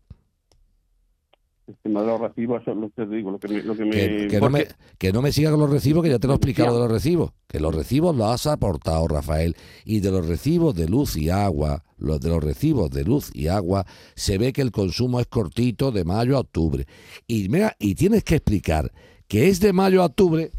Los 1.84 2.22
recibos, 2.22 2.62
eso 2.62 2.76
lo 2.76 2.90
que 2.90 3.06
te 3.06 3.16
digo, 3.16 3.32
lo 3.32 3.40
que 3.40 3.48
me... 3.48 3.64
Lo 3.64 3.76
que 3.76 3.86
me 3.86 3.92
Que, 3.92 4.28
que 4.28 4.40
no 4.40 4.50
me, 4.50 4.68
que 5.00 5.12
no 5.12 5.22
me 5.24 5.32
siga 5.32 5.50
con 5.50 5.60
los 5.60 5.70
recibos, 5.70 6.04
que 6.04 6.12
ya 6.12 6.20
te 6.20 6.28
lo 6.28 6.34
he 6.34 6.36
explicado 6.36 6.76
de 6.76 6.80
los 6.80 6.92
recibos. 6.92 7.32
Que 7.48 7.60
los 7.60 7.74
recibos 7.74 8.16
los 8.16 8.28
has 8.28 8.46
aportado, 8.46 9.08
Rafael. 9.08 9.56
Y 9.84 10.00
de 10.02 10.12
los 10.12 10.28
recibos 10.28 10.76
de 10.76 10.88
luz 10.88 11.16
y 11.18 11.32
agua, 11.32 11.84
los 11.98 12.20
de 12.20 12.30
los 12.30 12.44
recibos 12.44 12.92
de 12.92 13.04
luz 13.04 13.32
y 13.34 13.48
agua, 13.48 13.86
se 14.14 14.38
ve 14.38 14.54
que 14.54 14.62
el 14.62 14.72
consumo 14.72 15.20
es 15.20 15.26
cortito 15.26 15.92
de 15.92 16.04
mayo 16.04 16.38
a 16.38 16.42
octubre. 16.42 16.86
Y, 17.26 17.50
mira, 17.50 17.76
y 17.80 17.96
tienes 17.96 18.24
que 18.24 18.36
explicar 18.36 18.92
que 19.28 19.48
es 19.48 19.60
de 19.60 19.74
mayo 19.74 20.04
a 20.04 20.06
octubre 20.06 20.52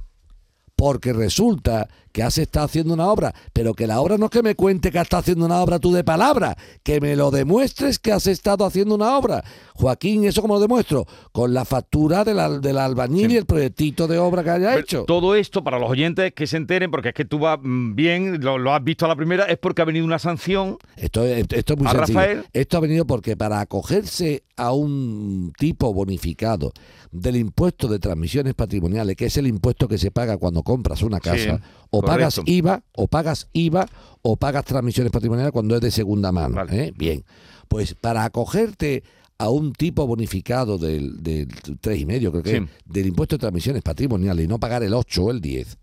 porque 0.75 1.13
resulta 1.13 1.89
que 2.17 2.23
has 2.23 2.39
estado 2.39 2.65
haciendo 2.65 2.95
una 2.95 3.09
obra, 3.09 3.35
pero 3.53 3.75
que 3.75 3.87
la 3.87 4.01
obra 4.01 4.17
no 4.17 4.25
es 4.25 4.31
que 4.31 4.43
me 4.43 4.55
cuente 4.55 4.91
que 4.91 4.99
has 4.99 5.03
estado 5.03 5.21
haciendo 5.21 5.45
una 5.45 5.61
obra 5.61 5.79
tú 5.79 5.93
de 5.93 6.03
palabra, 6.03 6.57
que 6.83 6.99
me 6.99 7.15
lo 7.15 7.31
demuestres 7.31 7.99
que 7.99 8.11
has 8.11 8.27
estado 8.27 8.65
haciendo 8.65 8.95
una 8.95 9.19
obra. 9.19 9.45
Joaquín, 9.75 10.25
¿eso 10.25 10.41
cómo 10.41 10.55
lo 10.55 10.61
demuestro? 10.61 11.05
Con 11.33 11.53
la 11.53 11.67
factura 11.67 12.25
del, 12.25 12.41
al- 12.41 12.63
del 12.63 12.79
albañil 12.79 13.27
Sí. 13.29 13.35
y 13.35 13.37
el 13.37 13.45
proyectito 13.45 14.07
de 14.09 14.17
obra 14.17 14.43
que 14.43 14.49
haya 14.49 14.69
Pero 14.71 14.81
hecho. 14.81 15.05
Todo 15.05 15.35
esto, 15.35 15.63
para 15.63 15.79
los 15.79 15.91
oyentes 15.91 16.33
que 16.33 16.47
se 16.47 16.57
enteren, 16.57 16.91
porque 16.91 17.09
es 17.11 17.15
que 17.15 17.27
tú 17.27 17.39
vas 17.39 17.59
mm, 17.63 17.95
bien, 17.95 18.41
lo, 18.41 18.57
lo 18.57 18.73
has 18.73 18.83
visto 18.83 19.05
a 19.05 19.09
la 19.09 19.17
primera, 19.17 19.45
es 19.45 19.59
porque 19.59 19.83
ha 19.83 19.85
venido 19.85 20.07
una 20.07 20.19
sanción. 20.19 20.79
Esto, 20.97 21.23
es- 21.23 21.45
esto 21.51 21.75
es 21.75 21.79
muy 21.79 21.87
¿A 21.87 21.91
sencillo. 21.91 22.19
Rafael? 22.19 22.45
Esto 22.55 22.79
ha 22.79 22.81
venido 22.81 23.07
porque 23.07 23.37
para 23.37 23.61
acogerse 23.61 24.43
a 24.57 24.73
un 24.73 25.53
tipo 25.59 25.93
bonificado 25.93 26.73
del 27.13 27.37
impuesto 27.37 27.89
de 27.89 27.99
transmisiones 27.99 28.55
patrimoniales, 28.55 29.17
que 29.17 29.27
es 29.27 29.37
el 29.37 29.47
impuesto 29.47 29.87
que 29.87 29.99
se 29.99 30.11
paga 30.11 30.39
cuando 30.39 30.63
compras 30.63 31.03
una 31.03 31.21
casa, 31.21 31.61
o. 31.91 32.01
pagas 32.07 32.41
IVA, 32.45 32.83
o 32.95 33.07
pagas 33.09 33.49
IVA, 33.53 33.87
o 34.23 34.37
pagas 34.37 34.65
transmisiones 34.65 35.13
patrimoniales 35.13 35.53
cuando 35.53 35.75
es 35.75 35.81
de 35.81 35.91
segunda 35.91 36.33
mano. 36.33 36.55
Vale. 36.57 36.85
¿eh? 36.87 36.93
Bien, 36.97 37.25
pues 37.69 37.95
para 37.95 38.25
acogerte 38.25 39.03
a 39.39 39.51
un 39.51 39.73
tipo 39.73 40.07
bonificado 40.07 40.79
del, 40.79 41.23
del 41.23 41.49
3,5, 41.49 42.31
creo 42.31 42.43
que 42.43 42.51
Sí. 42.51 42.57
es, 42.57 42.65
del 42.93 43.07
impuesto 43.07 43.37
de 43.37 43.41
transmisiones 43.41 43.83
patrimoniales 43.83 44.45
y 44.45 44.49
no 44.49 44.59
pagar 44.59 44.83
el 44.83 44.95
8 44.95 45.25
o 45.25 45.31
el 45.31 45.41
10, 45.41 45.77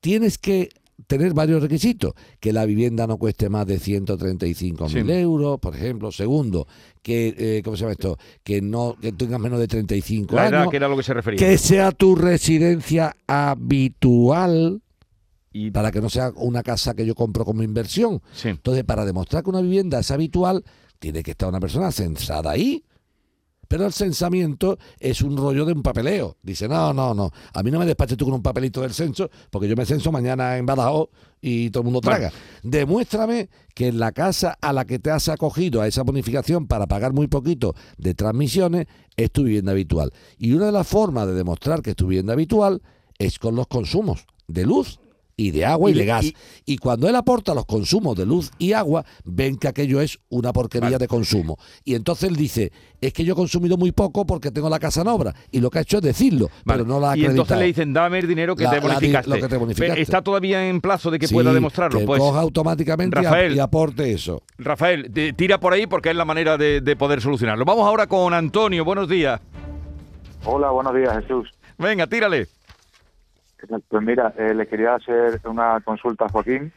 tienes 0.00 0.36
que 0.38 0.68
tener 1.08 1.32
varios 1.34 1.60
requisitos. 1.60 2.12
Que 2.38 2.52
la 2.52 2.64
vivienda 2.66 3.06
no 3.08 3.16
cueste 3.16 3.48
más 3.48 3.66
de 3.66 3.78
135 3.80 4.88
mil 4.90 5.06
Sí. 5.06 5.12
euros, 5.12 5.58
por 5.58 5.74
ejemplo. 5.74 6.12
Segundo, 6.12 6.68
que, 7.02 7.34
eh, 7.36 7.62
¿cómo 7.64 7.76
se 7.76 7.80
llama 7.80 7.92
esto? 7.92 8.16
Que 8.44 8.60
no 8.62 8.94
que 9.00 9.10
tengas 9.12 9.40
menos 9.40 9.58
de 9.58 9.66
35 9.66 10.36
La 10.36 10.46
edad, 10.48 10.60
años. 10.60 10.70
que 10.70 10.76
era 10.76 10.86
lo 10.88 10.96
que 10.96 11.02
se 11.02 11.14
refería. 11.14 11.38
Que 11.38 11.58
sea 11.58 11.90
tu 11.90 12.14
residencia 12.14 13.16
habitual, 13.26 14.82
Y, 15.56 15.70
para 15.70 15.92
que 15.92 16.00
no 16.00 16.10
sea 16.10 16.32
una 16.34 16.64
casa 16.64 16.94
que 16.94 17.06
yo 17.06 17.14
compro 17.14 17.44
como 17.44 17.62
inversión. 17.62 18.20
sí. 18.34 18.48
Entonces, 18.48 18.82
para 18.84 19.04
demostrar 19.04 19.44
que 19.44 19.50
una 19.50 19.60
vivienda 19.60 20.00
es 20.00 20.10
habitual, 20.10 20.64
tiene 20.98 21.22
que 21.22 21.30
estar 21.30 21.48
una 21.48 21.60
persona 21.60 21.92
censada 21.92 22.50
ahí. 22.50 22.84
Pero 23.68 23.86
el 23.86 23.92
censamiento 23.92 24.78
es 24.98 25.22
un 25.22 25.36
rollo 25.36 25.64
de 25.64 25.72
un 25.72 25.82
papeleo. 25.82 26.36
Dice, 26.42 26.68
no, 26.68 26.92
no, 26.92 27.14
no. 27.14 27.30
A 27.52 27.62
mí 27.62 27.70
no 27.70 27.78
me 27.78 27.86
despaches 27.86 28.16
tú 28.16 28.24
con 28.24 28.34
un 28.34 28.42
papelito 28.42 28.80
del 28.82 28.92
censo, 28.92 29.30
porque 29.50 29.68
yo 29.68 29.76
me 29.76 29.86
censo 29.86 30.12
mañana 30.12 30.58
en 30.58 30.66
Badajoz 30.66 31.08
y 31.40 31.70
todo 31.70 31.82
el 31.82 31.84
mundo 31.84 32.00
traga. 32.00 32.32
Demuéstrame 32.62 33.48
que 33.74 33.88
en 33.88 33.98
la 33.98 34.12
casa 34.12 34.58
a 34.60 34.72
la 34.72 34.84
que 34.84 34.98
te 34.98 35.10
has 35.10 35.28
acogido 35.28 35.80
a 35.80 35.86
esa 35.86 36.02
bonificación 36.02 36.66
para 36.66 36.86
pagar 36.86 37.12
muy 37.12 37.26
poquito 37.26 37.74
de 37.96 38.14
transmisiones 38.14 38.86
es 39.16 39.30
tu 39.30 39.44
vivienda 39.44 39.72
habitual. 39.72 40.12
Y 40.38 40.52
una 40.52 40.66
de 40.66 40.72
las 40.72 40.86
formas 40.86 41.26
de 41.26 41.34
demostrar 41.34 41.82
que 41.82 41.90
es 41.90 41.96
tu 41.96 42.06
vivienda 42.06 42.32
habitual 42.32 42.82
es 43.18 43.38
con 43.38 43.56
los 43.56 43.66
consumos 43.66 44.26
de 44.46 44.66
luz 44.66 45.00
y 45.36 45.50
de 45.50 45.64
agua 45.64 45.90
y, 45.90 45.94
Y 45.94 45.98
de 45.98 46.04
gas. 46.06 46.24
y- 46.24 46.34
Y 46.66 46.78
cuando 46.78 47.08
él 47.08 47.16
aporta 47.16 47.54
los 47.54 47.66
consumos 47.66 48.16
de 48.16 48.24
luz 48.26 48.50
y 48.58 48.72
agua, 48.72 49.04
ven 49.24 49.56
que 49.56 49.68
aquello 49.68 50.00
es 50.00 50.18
una 50.28 50.52
porquería 50.52 50.86
Vale. 50.90 50.98
de 50.98 51.08
consumo. 51.08 51.58
Y 51.84 51.94
entonces 51.94 52.28
él 52.30 52.36
dice, 52.36 52.72
es 53.00 53.12
que 53.12 53.24
yo 53.24 53.32
he 53.32 53.36
consumido 53.36 53.76
muy 53.76 53.92
poco 53.92 54.24
porque 54.26 54.50
tengo 54.50 54.70
la 54.70 54.78
casa 54.78 55.00
en 55.02 55.08
obra. 55.08 55.34
Y 55.50 55.60
lo 55.60 55.70
que 55.70 55.78
ha 55.78 55.82
hecho 55.82 55.96
es 55.98 56.02
decirlo, 56.04 56.48
Vale. 56.64 56.78
pero 56.84 56.84
no 56.88 57.00
la 57.00 57.12
ha 57.12 57.16
y 57.16 57.24
entonces 57.24 57.58
le 57.58 57.64
dicen, 57.66 57.92
dame 57.92 58.18
el 58.20 58.28
dinero 58.28 58.54
que 58.56 58.64
La- 58.64 58.70
te 58.70 58.80
bonificaste. 58.80 59.28
lo 59.30 59.36
que 59.36 59.48
te 59.48 59.56
bonificaste. 59.56 59.92
Pero 59.92 60.02
Está 60.02 60.22
todavía 60.22 60.68
en 60.68 60.80
plazo 60.80 61.10
de 61.10 61.18
que 61.18 61.26
Sí, 61.26 61.34
pueda 61.34 61.52
demostrarlo. 61.52 61.98
que 61.98 62.06
Pues, 62.06 62.20
coja 62.20 62.40
automáticamente 62.40 63.20
Rafael. 63.20 63.54
y 63.54 63.58
aporte 63.58 64.12
eso. 64.12 64.42
Rafael, 64.58 65.10
te- 65.12 65.32
tira 65.32 65.58
por 65.58 65.72
ahí 65.72 65.86
porque 65.86 66.10
es 66.10 66.16
la 66.16 66.24
manera 66.24 66.56
de, 66.56 66.80
de 66.80 66.96
poder 66.96 67.20
solucionarlo. 67.20 67.64
Vamos 67.64 67.86
ahora 67.86 68.06
con 68.06 68.32
Antonio. 68.34 68.84
Buenos 68.84 69.08
días. 69.08 69.40
Hola, 70.44 70.70
buenos 70.70 70.94
días, 70.94 71.12
Jesús. 71.22 71.48
Venga, 71.78 72.06
tírale. 72.06 72.46
Pues 73.88 74.02
mira, 74.02 74.32
eh, 74.36 74.54
le 74.54 74.66
quería 74.66 74.94
hacer 74.94 75.40
una 75.46 75.80
consulta 75.80 76.26
a 76.26 76.28
Joaquín. 76.28 76.72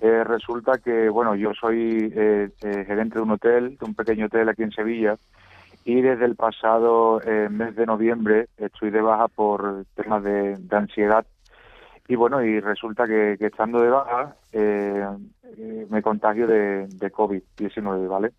Eh, 0.00 0.24
resulta 0.24 0.78
que, 0.78 1.08
bueno, 1.08 1.34
yo 1.34 1.52
soy 1.54 2.12
eh, 2.14 2.50
eh, 2.62 2.84
gerente 2.86 3.14
de 3.14 3.22
un 3.22 3.30
hotel, 3.30 3.78
de 3.78 3.84
un 3.84 3.94
pequeño 3.94 4.26
hotel 4.26 4.48
aquí 4.48 4.62
en 4.62 4.72
Sevilla, 4.72 5.16
y 5.84 6.00
desde 6.02 6.26
el 6.26 6.36
pasado 6.36 7.20
eh, 7.22 7.48
mes 7.50 7.74
de 7.76 7.86
noviembre 7.86 8.48
estoy 8.58 8.90
de 8.90 9.00
baja 9.00 9.28
por 9.28 9.84
temas 9.94 10.22
de, 10.22 10.56
de 10.58 10.76
ansiedad. 10.76 11.24
Y 12.08 12.14
bueno, 12.14 12.42
y 12.42 12.60
resulta 12.60 13.06
que, 13.06 13.36
que 13.38 13.46
estando 13.46 13.80
de 13.80 13.90
baja 13.90 14.36
eh, 14.52 15.06
me 15.88 16.02
contagio 16.02 16.46
de, 16.46 16.86
de 16.88 17.12
COVID-19, 17.12 18.08
¿vale? 18.08 18.32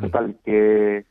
Total, 0.00 0.36
que, 0.44 1.06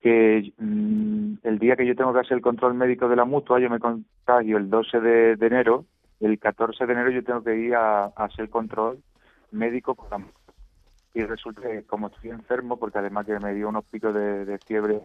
que 0.00 0.52
mm, 0.58 1.34
el 1.42 1.58
día 1.58 1.76
que 1.76 1.86
yo 1.86 1.96
tengo 1.96 2.12
que 2.12 2.20
hacer 2.20 2.36
el 2.36 2.42
control 2.42 2.74
médico 2.74 3.08
de 3.08 3.16
la 3.16 3.24
mutua, 3.24 3.60
yo 3.60 3.70
me 3.70 3.80
contagio 3.80 4.56
el 4.56 4.70
12 4.70 5.00
de, 5.00 5.46
enero, 5.46 5.86
el 6.20 6.38
14 6.38 6.86
de 6.86 6.92
enero 6.92 7.10
yo 7.10 7.24
tengo 7.24 7.42
que 7.42 7.56
ir 7.56 7.74
a, 7.74 8.04
a 8.04 8.24
hacer 8.24 8.48
control 8.48 9.02
médico 9.50 9.94
con 9.94 10.10
la 10.10 10.18
mutua. 10.18 10.38
Y 11.14 11.24
resulta 11.24 11.62
que 11.62 11.84
como 11.84 12.08
estoy 12.08 12.30
enfermo, 12.30 12.78
porque 12.78 12.98
además 12.98 13.26
que 13.26 13.38
me 13.40 13.54
dio 13.54 13.68
unos 13.68 13.84
picos 13.86 14.14
de, 14.14 14.58
fiebre, 14.66 15.00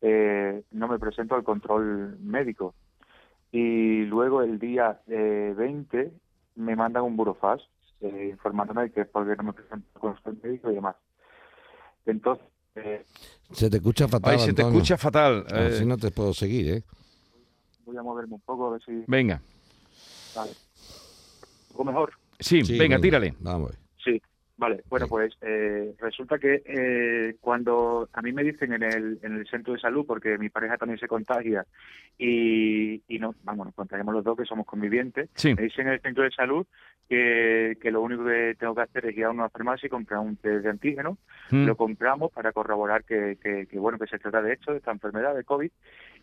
eh, 0.00 0.64
no 0.72 0.88
me 0.88 0.98
presento 0.98 1.34
al 1.34 1.44
control 1.44 2.18
médico. 2.20 2.74
Y 3.52 4.04
luego 4.06 4.42
el 4.42 4.58
día 4.58 5.00
eh, 5.06 5.54
20 5.56 6.12
me 6.56 6.76
mandan 6.76 7.04
un 7.04 7.16
burofax 7.16 7.62
eh, 8.00 8.28
informándome 8.32 8.82
de 8.82 8.90
que 8.92 9.00
es 9.02 9.08
porque 9.08 9.36
no 9.36 9.44
me 9.44 9.52
presento 9.52 9.86
al 9.94 10.00
control 10.00 10.38
médico 10.42 10.70
y 10.70 10.74
demás. 10.74 10.96
Entonces, 12.06 12.44
Se 13.52 13.68
te 13.68 13.76
escucha 13.78 14.06
fatal, 14.08 14.32
Ay, 14.34 14.38
se 14.38 14.44
te 14.52 14.62
Antonio. 14.62 14.78
escucha 14.78 14.96
fatal. 14.96 15.44
Eh, 15.50 15.70
Así 15.74 15.84
no 15.84 15.96
te 15.96 16.10
puedo 16.10 16.32
seguir, 16.34 16.72
¿eh? 16.74 16.82
voy 17.84 17.96
a 17.96 18.02
moverme 18.02 18.34
un 18.34 18.40
poco 18.40 18.68
a 18.68 18.70
ver 18.72 18.82
si... 18.84 19.02
Venga. 19.08 19.42
Vale. 20.36 20.52
¿Un 20.52 21.72
poco 21.72 21.84
mejor? 21.84 22.12
Sí, 22.38 22.64
Sí, 22.64 22.78
venga, 22.78 23.00
tírale. 23.00 23.34
Vamos 23.40 23.70
a 23.72 23.79
vale. 24.60 24.82
Bueno, 24.88 25.08
pues 25.08 25.32
eh, 25.40 25.92
resulta 25.98 26.38
que 26.38 26.62
eh, 26.64 27.34
cuando 27.40 28.08
a 28.12 28.22
mí 28.22 28.30
me 28.32 28.44
dicen 28.44 28.72
en 28.74 28.82
el, 28.84 29.18
en 29.22 29.38
el 29.38 29.46
centro 29.48 29.72
de 29.72 29.80
salud, 29.80 30.04
porque 30.06 30.38
mi 30.38 30.50
pareja 30.50 30.76
también 30.76 30.98
se 31.00 31.08
contagia 31.08 31.64
y, 32.18 33.02
y 33.08 33.18
no, 33.18 33.34
vamos, 33.42 33.66
nos 33.66 33.74
contagiamos 33.74 34.14
los 34.14 34.22
dos 34.24 34.36
que 34.36 34.44
somos 34.44 34.66
convivientes, 34.66 35.28
Sí. 35.34 35.54
me 35.54 35.62
dicen 35.62 35.86
en 35.88 35.94
el 35.94 36.00
centro 36.00 36.22
de 36.24 36.30
salud 36.30 36.66
que, 37.08 37.76
que 37.80 37.90
lo 37.90 38.02
único 38.02 38.24
que 38.24 38.54
tengo 38.58 38.74
que 38.74 38.82
hacer 38.82 39.06
es 39.06 39.16
ir 39.16 39.24
a 39.24 39.30
una 39.30 39.48
farmacia 39.48 39.86
y 39.86 39.90
comprar 39.90 40.20
un 40.20 40.36
test 40.36 40.62
de 40.62 40.70
antígeno 40.70 41.16
Mm. 41.50 41.66
lo 41.66 41.76
compramos 41.76 42.30
para 42.30 42.52
corroborar 42.52 43.02
que, 43.02 43.36
que, 43.42 43.66
que, 43.66 43.78
bueno 43.80 43.98
que 43.98 44.06
se 44.06 44.20
trata 44.20 44.40
de 44.40 44.52
hecho 44.52 44.70
de 44.70 44.76
esta 44.78 44.92
enfermedad 44.92 45.34
de 45.34 45.42
COVID 45.42 45.70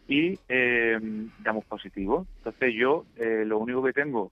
y 0.08 0.40
eh, 0.48 0.98
damos 1.44 1.66
positivo. 1.66 2.26
Entonces 2.38 2.74
yo 2.74 3.06
eh, 3.18 3.44
lo 3.46 3.58
único 3.60 3.84
que 3.84 3.92
tengo 3.92 4.32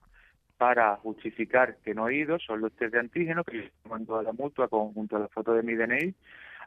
para 0.58 0.96
justificar 0.98 1.78
que 1.84 1.94
no 1.94 2.08
he 2.08 2.16
ido 2.16 2.40
son 2.40 2.62
los 2.62 2.74
test 2.74 2.94
de 2.94 3.00
antígeno 3.00 3.44
que 3.44 3.64
yo 3.64 3.90
mando 3.90 4.18
a 4.18 4.24
la 4.24 4.32
mutua 4.32 4.68
con, 4.68 4.94
junto 4.94 5.18
a 5.18 5.20
la 5.20 5.28
foto 5.28 5.54
de 5.54 5.64
mi 5.64 5.76
DNI. 5.76 6.14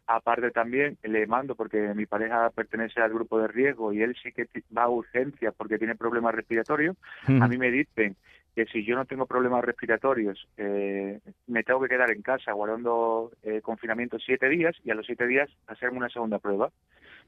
Aparte 0.07 0.51
también 0.51 0.97
le 1.03 1.27
mando 1.27 1.55
porque 1.55 1.93
mi 1.95 2.07
pareja 2.07 2.49
pertenece 2.51 3.01
al 3.01 3.13
grupo 3.13 3.39
de 3.39 3.49
riesgo 3.49 3.93
y 3.93 4.03
él 4.03 4.17
sí 4.23 4.33
que 4.33 4.49
va 4.77 4.85
a 4.85 4.89
urgencias 4.89 5.55
porque 5.57 5.79
tiene 5.79 5.97
problemas 5.97 6.35
respiratorios. 6.35 6.97
Mm. 7.27 7.43
A 7.43 7.49
mí 7.49 7.59
me 7.59 7.71
dicen 7.71 8.17
que 8.55 8.65
si 8.67 8.85
yo 8.85 8.97
no 8.97 9.05
tengo 9.05 9.27
problemas 9.27 9.65
respiratorios, 9.65 10.49
eh, 10.57 11.21
me 11.47 11.63
tengo 11.63 11.81
que 11.81 11.89
quedar 11.89 12.11
en 12.11 12.23
casa 12.23 12.53
guardando 12.53 13.31
eh, 13.43 13.61
confinamiento 13.61 14.19
siete 14.19 14.49
días 14.49 14.75
y 14.83 14.91
a 14.91 14.95
los 14.95 15.07
siete 15.07 15.27
días 15.27 15.49
hacerme 15.67 15.99
una 15.99 16.09
segunda 16.09 16.39
prueba. 16.39 16.71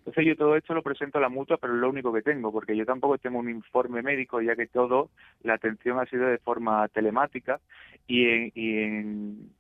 Entonces 0.01 0.25
yo 0.27 0.37
todo 0.37 0.57
esto 0.57 0.75
lo 0.75 0.83
presento 0.83 1.19
a 1.19 1.21
la 1.21 1.29
mutua, 1.29 1.59
pero 1.59 1.75
es 1.75 1.81
lo 1.81 1.91
único 1.91 2.13
que 2.13 2.23
tengo, 2.23 2.51
porque 2.51 2.77
yo 2.77 2.85
tampoco 2.87 3.19
tengo 3.19 3.39
un 3.39 3.51
informe 3.51 4.03
médico, 4.03 4.41
ya 4.41 4.57
que 4.57 4.67
todo, 4.67 5.11
la 5.43 5.55
atención 5.55 5.99
ha 6.01 6.07
sido 6.07 6.27
de 6.27 6.39
forma 6.39 6.89
telemática 6.89 7.61
y, 8.07 8.27
en, 8.29 8.53
y 8.55 8.79
en- 8.79 9.51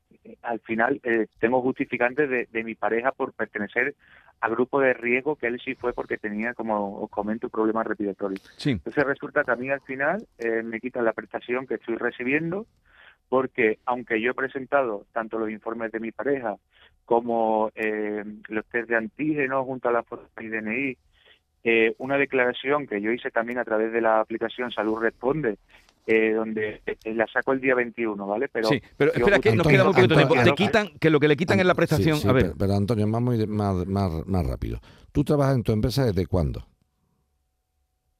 al 0.42 0.61
final 0.61 1.00
eh, 1.03 1.26
tengo 1.38 1.62
justificantes 1.62 2.29
de, 2.29 2.46
de 2.50 2.64
mi 2.64 2.74
pareja 2.74 3.12
por 3.12 3.33
pertenecer 3.33 3.94
al 4.40 4.50
grupo 4.53 4.81
de 4.81 4.94
riesgo, 4.94 5.37
que 5.37 5.46
él 5.46 5.61
sí 5.62 5.74
fue 5.74 5.92
porque 5.92 6.16
tenía, 6.18 6.55
como 6.55 7.00
os 7.03 7.11
comento, 7.11 7.48
problemas 7.50 7.87
respiratorios. 7.87 8.40
Sí. 8.57 8.70
Entonces 8.70 9.05
resulta 9.05 9.44
que 9.44 9.50
a 9.50 9.57
mí 9.57 9.70
al 9.70 9.81
final 9.83 10.26
eh, 10.38 10.62
me 10.62 10.81
quitan 10.81 11.05
la 11.05 11.12
prestación 11.12 11.66
que 11.66 11.74
estoy 11.74 11.96
recibiendo 11.96 12.66
porque 13.29 13.79
aunque 13.87 14.20
yo 14.20 14.33
he 14.33 14.35
presentado 14.35 15.07
tanto 15.12 15.38
los 15.38 15.50
informes 15.50 15.92
de 15.92 16.00
mi 16.00 16.11
pareja 16.11 16.57
como 17.11 17.73
eh, 17.75 18.23
los 18.49 18.64
test 18.66 18.88
de 18.88 18.94
antígenos 18.94 19.64
junto 19.66 19.88
a 19.88 19.92
la 19.92 20.05
foto 20.05 20.29
de 20.37 20.42
mi 20.44 20.49
DNI 20.49 20.96
eh, 21.64 21.92
una 21.99 22.16
declaración 22.16 22.87
que 22.87 23.01
yo 23.03 23.11
hice 23.11 23.33
también 23.33 23.59
a 23.59 23.64
través 23.64 23.92
de 23.92 24.01
la 24.01 24.20
aplicación 24.20 24.70
Salud 24.70 25.01
Responde, 25.01 25.59
eh, 26.07 26.31
donde 26.35 26.83
eh, 26.87 27.14
la 27.14 27.27
saco 27.27 27.51
el 27.53 27.61
día 27.61 27.75
21, 27.75 28.25
¿vale? 28.29 28.46
Pero 28.49 28.68
sí, 28.68 28.81
pero 28.96 29.11
yo- 29.12 29.18
espera, 29.18 29.40
que 29.40 29.49
nos 29.51 29.66
Antonio, 29.66 29.77
queda 29.79 29.85
muy 29.87 29.94
poquito 29.94 30.14
tiempo. 30.14 30.35
Te 30.44 30.53
quitan, 30.55 30.88
que 31.01 31.11
lo 31.11 31.18
que 31.18 31.27
le 31.27 31.37
quitan 31.37 31.59
es 31.59 31.66
la 31.66 31.75
prestación. 31.75 32.14
Sí, 32.16 32.23
sí, 32.23 32.29
a 32.29 32.33
ver, 32.33 32.42
Pero, 32.44 32.57
pero, 32.57 32.75
Antonio, 32.77 33.09
más, 33.09 33.23
más, 33.88 34.27
más 34.29 34.46
rápido. 34.46 34.79
¿Tú 35.11 35.25
trabajas 35.25 35.57
en 35.57 35.64
tu 35.64 35.73
empresa 35.73 36.05
desde 36.07 36.27
cuándo? 36.27 36.64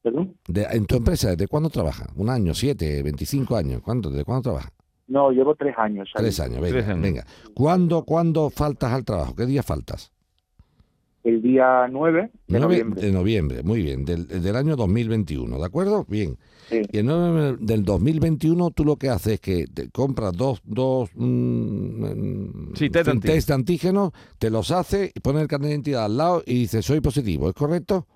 ¿Perdón? 0.01 0.35
De- 0.49 0.67
¿En 0.69 0.85
tu 0.85 0.97
empresa 0.97 1.29
desde 1.29 1.47
cuándo 1.47 1.69
trabajas? 1.69 2.09
¿Un 2.17 2.29
año, 2.29 2.53
siete, 2.53 3.01
veinticinco 3.03 3.55
años? 3.55 3.81
¿Cuánto? 3.81 4.09
¿Desde 4.09 4.25
cuándo 4.25 4.41
trabajas? 4.43 4.73
No, 5.11 5.29
llevo 5.31 5.55
tres 5.55 5.75
años. 5.77 6.09
ahí. 6.15 6.23
Tres 6.23 6.39
años, 6.39 6.61
venga. 6.61 6.77
Tres 6.77 6.87
años. 6.87 7.01
venga. 7.01 7.25
¿Cuándo, 7.53 8.03
¿Cuándo 8.03 8.49
faltas 8.49 8.93
al 8.93 9.03
trabajo? 9.03 9.35
¿Qué 9.35 9.45
día 9.45 9.61
faltas? 9.61 10.13
El 11.23 11.41
día 11.41 11.87
9 11.91 12.21
de 12.21 12.31
9 12.47 12.59
noviembre. 12.65 13.01
de 13.01 13.11
noviembre, 13.11 13.63
muy 13.63 13.83
bien, 13.83 14.05
del, 14.05 14.27
del 14.27 14.55
año 14.55 14.75
2021, 14.75 15.59
¿de 15.59 15.65
acuerdo? 15.65 16.05
Bien. 16.07 16.37
Sí. 16.67 16.81
Y 16.91 16.97
el 16.97 17.05
9 17.05 17.57
del 17.59 17.83
2021 17.83 18.71
tú 18.71 18.85
lo 18.85 18.95
que 18.95 19.09
haces 19.09 19.33
es 19.33 19.39
que 19.39 19.67
te 19.67 19.91
compras 19.91 20.31
dos, 20.35 20.61
dos 20.63 21.11
mm, 21.13 22.05
mm, 22.05 22.75
Sí, 22.75 22.89
test 22.89 23.51
antígenos, 23.51 24.13
te 24.39 24.49
los 24.49 24.71
haces, 24.71 25.11
y 25.13 25.19
pones 25.19 25.43
el 25.43 25.47
carnet 25.47 25.67
de 25.67 25.75
identidad 25.75 26.05
al 26.05 26.17
lado 26.17 26.41
y 26.45 26.61
dices 26.61 26.85
soy 26.85 27.01
positivo, 27.01 27.49
¿es 27.49 27.53
correcto? 27.53 28.07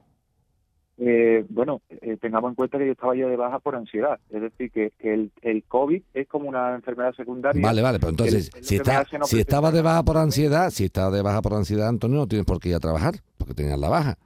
Eh, 0.98 1.46
bueno, 1.50 1.82
eh, 1.90 2.18
tengamos 2.22 2.50
en 2.52 2.56
cuenta 2.56 2.78
que 2.78 2.86
yo 2.86 2.94
estaba 2.94 3.16
ya 3.16 3.28
de 3.28 3.36
baja 3.36 3.60
por 3.60 3.76
ansiedad. 3.76 4.18
Es 4.30 4.42
decir, 4.42 4.72
que, 4.72 4.92
que 4.98 5.14
el, 5.14 5.32
el 5.42 5.64
COVID 5.66 6.02
es 6.14 6.28
como 6.28 6.48
una 6.48 6.74
enfermedad 6.76 7.14
secundaria. 7.16 7.62
Vale, 7.62 7.82
vale, 7.82 8.00
pero 8.00 8.12
entonces, 8.12 8.50
el- 8.54 8.60
el 8.60 8.64
si, 8.64 8.76
está, 8.78 9.06
no 9.20 9.26
si 9.26 9.40
estabas 9.40 9.74
de 9.74 9.82
baja 9.82 10.04
por 10.04 10.18
ansiedad, 10.18 10.70
si 10.70 10.86
estabas 10.86 11.14
de 11.14 11.22
baja 11.22 11.42
por 11.42 11.54
ansiedad, 11.54 11.90
Antonio, 11.90 12.18
no 12.20 12.28
tienes 12.28 12.46
por 12.46 12.60
qué 12.62 12.70
ir 12.70 12.76
a 12.76 12.80
trabajar, 12.80 13.16
porque 13.38 13.54
tenías 13.54 13.78
la 13.80 13.90
baja. 13.90 14.18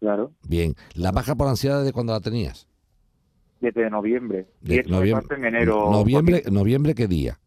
Claro, 0.00 0.32
Bien, 0.48 0.74
la 0.94 1.12
baja 1.12 1.34
por 1.34 1.48
ansiedad 1.48 1.84
de 1.84 1.92
cuando 1.92 2.14
la 2.14 2.20
tenías. 2.20 2.66
desde 3.60 3.90
noviembre. 3.90 4.46
De 4.62 4.76
y 4.76 4.78
esto 4.78 4.90
me 4.90 4.96
noviembre, 4.96 5.28
pasa 5.28 5.38
en 5.38 5.44
enero. 5.44 5.90
noviembre, 5.90 6.34
Joaquín, 6.36 6.54
noviembre, 6.54 6.94
¿qué 6.94 7.06
día? 7.06 7.38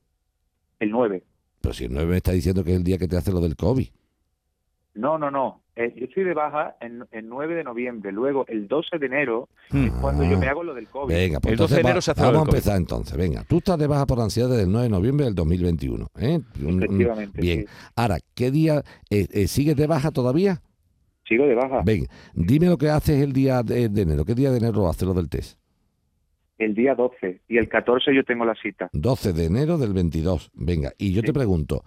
El 0.80 0.92
9. 0.92 1.24
Pero 1.62 1.74
si 1.74 1.86
el 1.86 1.94
9 1.94 2.08
me 2.12 2.18
está 2.18 2.32
diciendo 2.34 2.64
que 2.64 2.70
es 2.72 2.78
el 2.78 2.84
día 2.84 3.00
que 3.00 3.08
te 3.08 3.18
hace 3.18 3.32
lo 3.32 3.40
del 3.42 3.56
COVID. 3.56 3.88
No, 4.94 5.18
no, 5.18 5.32
no. 5.32 5.63
Eh, 5.76 5.92
yo 5.98 6.06
estoy 6.06 6.24
de 6.24 6.36
baja 6.36 6.76
en 6.82 7.04
el 7.12 7.28
9 7.28 7.56
de 7.56 7.64
noviembre. 7.64 8.12
Luego, 8.12 8.46
el 8.48 8.68
12 8.68 9.00
de 9.00 9.06
enero 9.08 9.50
Hmm. 9.72 9.86
es 9.86 9.92
cuando 9.94 10.24
yo 10.24 10.38
me 10.38 10.46
hago 10.48 10.64
lo 10.64 10.74
del 10.76 10.88
COVID. 10.88 11.14
Venga, 11.14 11.40
pues 11.40 11.54
El 11.54 11.58
12 11.58 11.74
de 11.76 11.82
enero 11.82 11.96
va- 11.96 12.02
se 12.02 12.12
hace 12.12 12.22
vamos 12.22 12.42
a 12.42 12.46
empezar 12.52 12.78
entonces. 12.78 13.18
Venga, 13.18 13.44
tú 13.48 13.58
estás 13.58 13.80
de 13.80 13.88
baja 13.88 14.06
por 14.06 14.20
ansiedad 14.20 14.50
desde 14.50 14.64
el 14.64 14.72
9 14.72 14.84
de 14.84 14.90
noviembre 14.92 15.26
del 15.26 15.34
2021. 15.36 16.08
¿eh? 16.20 16.40
Efectivamente, 16.64 17.42
Bien. 17.42 17.62
sí. 17.62 17.66
Ahora, 17.96 18.18
¿qué 18.36 18.52
día 18.52 18.84
eh, 19.10 19.28
eh, 19.32 19.48
sigues 19.48 19.76
de 19.76 19.88
baja 19.88 20.12
todavía? 20.12 20.62
Sigo 21.28 21.46
de 21.48 21.56
baja. 21.56 21.82
Venga, 21.84 22.08
dime 22.36 22.68
lo 22.68 22.78
que 22.78 22.90
haces 22.90 23.24
el 23.24 23.34
día 23.34 23.64
de, 23.64 23.90
de 23.90 24.02
enero. 24.02 24.26
¿Qué 24.26 24.36
día 24.36 24.52
de 24.52 24.58
enero 24.58 24.88
haces 24.88 25.08
lo 25.08 25.14
del 25.16 25.30
test? 25.30 25.58
El 26.60 26.76
día 26.76 26.94
12. 26.94 27.42
Y 27.48 27.58
el 27.58 27.68
14 27.68 28.14
yo 28.14 28.24
tengo 28.24 28.46
la 28.46 28.54
cita. 28.62 28.90
12 28.94 29.34
de 29.34 29.46
enero 29.46 29.78
del 29.80 29.94
22. 29.94 30.52
Venga, 30.54 30.92
y 31.00 31.14
yo 31.14 31.22
Sí. 31.22 31.28
te 31.28 31.34
pregunto, 31.34 31.84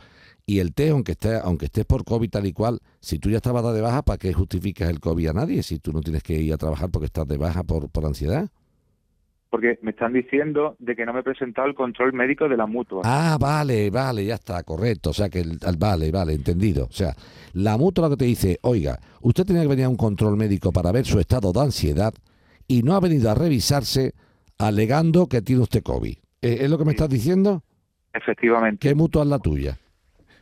¿y 0.47 0.61
el 0.61 0.73
test, 0.73 0.93
aunque 0.93 1.13
estés, 1.13 1.41
aunque 1.43 1.67
estés 1.67 1.85
por 1.85 2.05
COVID 2.05 2.31
tal 2.31 2.47
y 2.47 2.53
cual, 2.53 2.79
si 3.01 3.19
tú 3.19 3.29
ya 3.31 3.39
estabas 3.39 3.75
de 3.75 3.81
baja, 3.81 4.03
¿para 4.03 4.17
qué 4.19 4.33
justificas 4.33 4.89
el 4.89 5.01
COVID 5.01 5.29
a 5.29 5.33
nadie 5.33 5.63
si 5.63 5.79
tú 5.81 5.93
no 5.93 6.01
tienes 6.01 6.23
que 6.23 6.35
ir 6.35 6.53
a 6.53 6.57
trabajar 6.57 6.89
porque 6.91 7.07
estás 7.07 7.27
de 7.27 7.37
baja 7.37 7.63
por, 7.65 7.89
por 7.91 8.07
ansiedad? 8.07 8.49
Porque 9.51 9.79
me 9.81 9.93
están 9.93 10.13
diciendo 10.13 10.77
de 10.81 10.97
que 10.97 11.07
no 11.07 11.13
me 11.13 11.21
he 11.21 11.23
presentado 11.23 11.69
el 11.69 11.75
control 11.75 12.13
médico 12.13 12.49
de 12.49 12.57
la 12.57 12.67
mutua. 12.67 13.03
Ah, 13.05 13.39
vale, 13.41 13.91
vale, 13.91 14.25
ya 14.25 14.35
está, 14.35 14.63
correcto. 14.65 15.11
O 15.11 15.13
sea 15.13 15.29
que, 15.29 15.41
el, 15.41 15.59
al- 15.65 15.77
vale, 15.77 16.11
vale, 16.11 16.35
entendido. 16.35 16.85
O 16.87 16.93
sea, 16.93 17.15
la 17.53 17.77
mutua 17.79 18.05
lo 18.09 18.11
que 18.11 18.17
te 18.19 18.25
dice, 18.27 18.59
oiga, 18.63 18.99
usted 19.21 19.45
tenía 19.47 19.63
que 19.63 19.69
venir 19.69 19.85
a 19.85 19.89
un 19.89 19.97
control 19.97 20.37
médico 20.37 20.73
para 20.73 20.91
ver 20.93 21.07
su 21.07 21.21
estado 21.21 21.53
de 21.53 21.61
ansiedad 21.61 22.13
y 22.69 22.83
no 22.83 22.95
ha 22.97 23.01
venido 23.01 23.31
a 23.31 23.35
revisarse 23.35 24.15
alegando 24.59 25.27
que 25.29 25.41
tiene 25.43 25.63
usted 25.63 25.83
COVID. 25.83 26.17
¿Es, 26.43 26.61
es 26.61 26.69
lo 26.71 26.77
que 26.77 26.85
me 26.85 26.91
estás 26.93 27.09
diciendo? 27.09 27.63
Efectivamente. 28.13 28.87
¿Qué 28.87 28.95
mutua 28.95 29.23
es 29.23 29.29
la 29.29 29.39
tuya? 29.39 29.79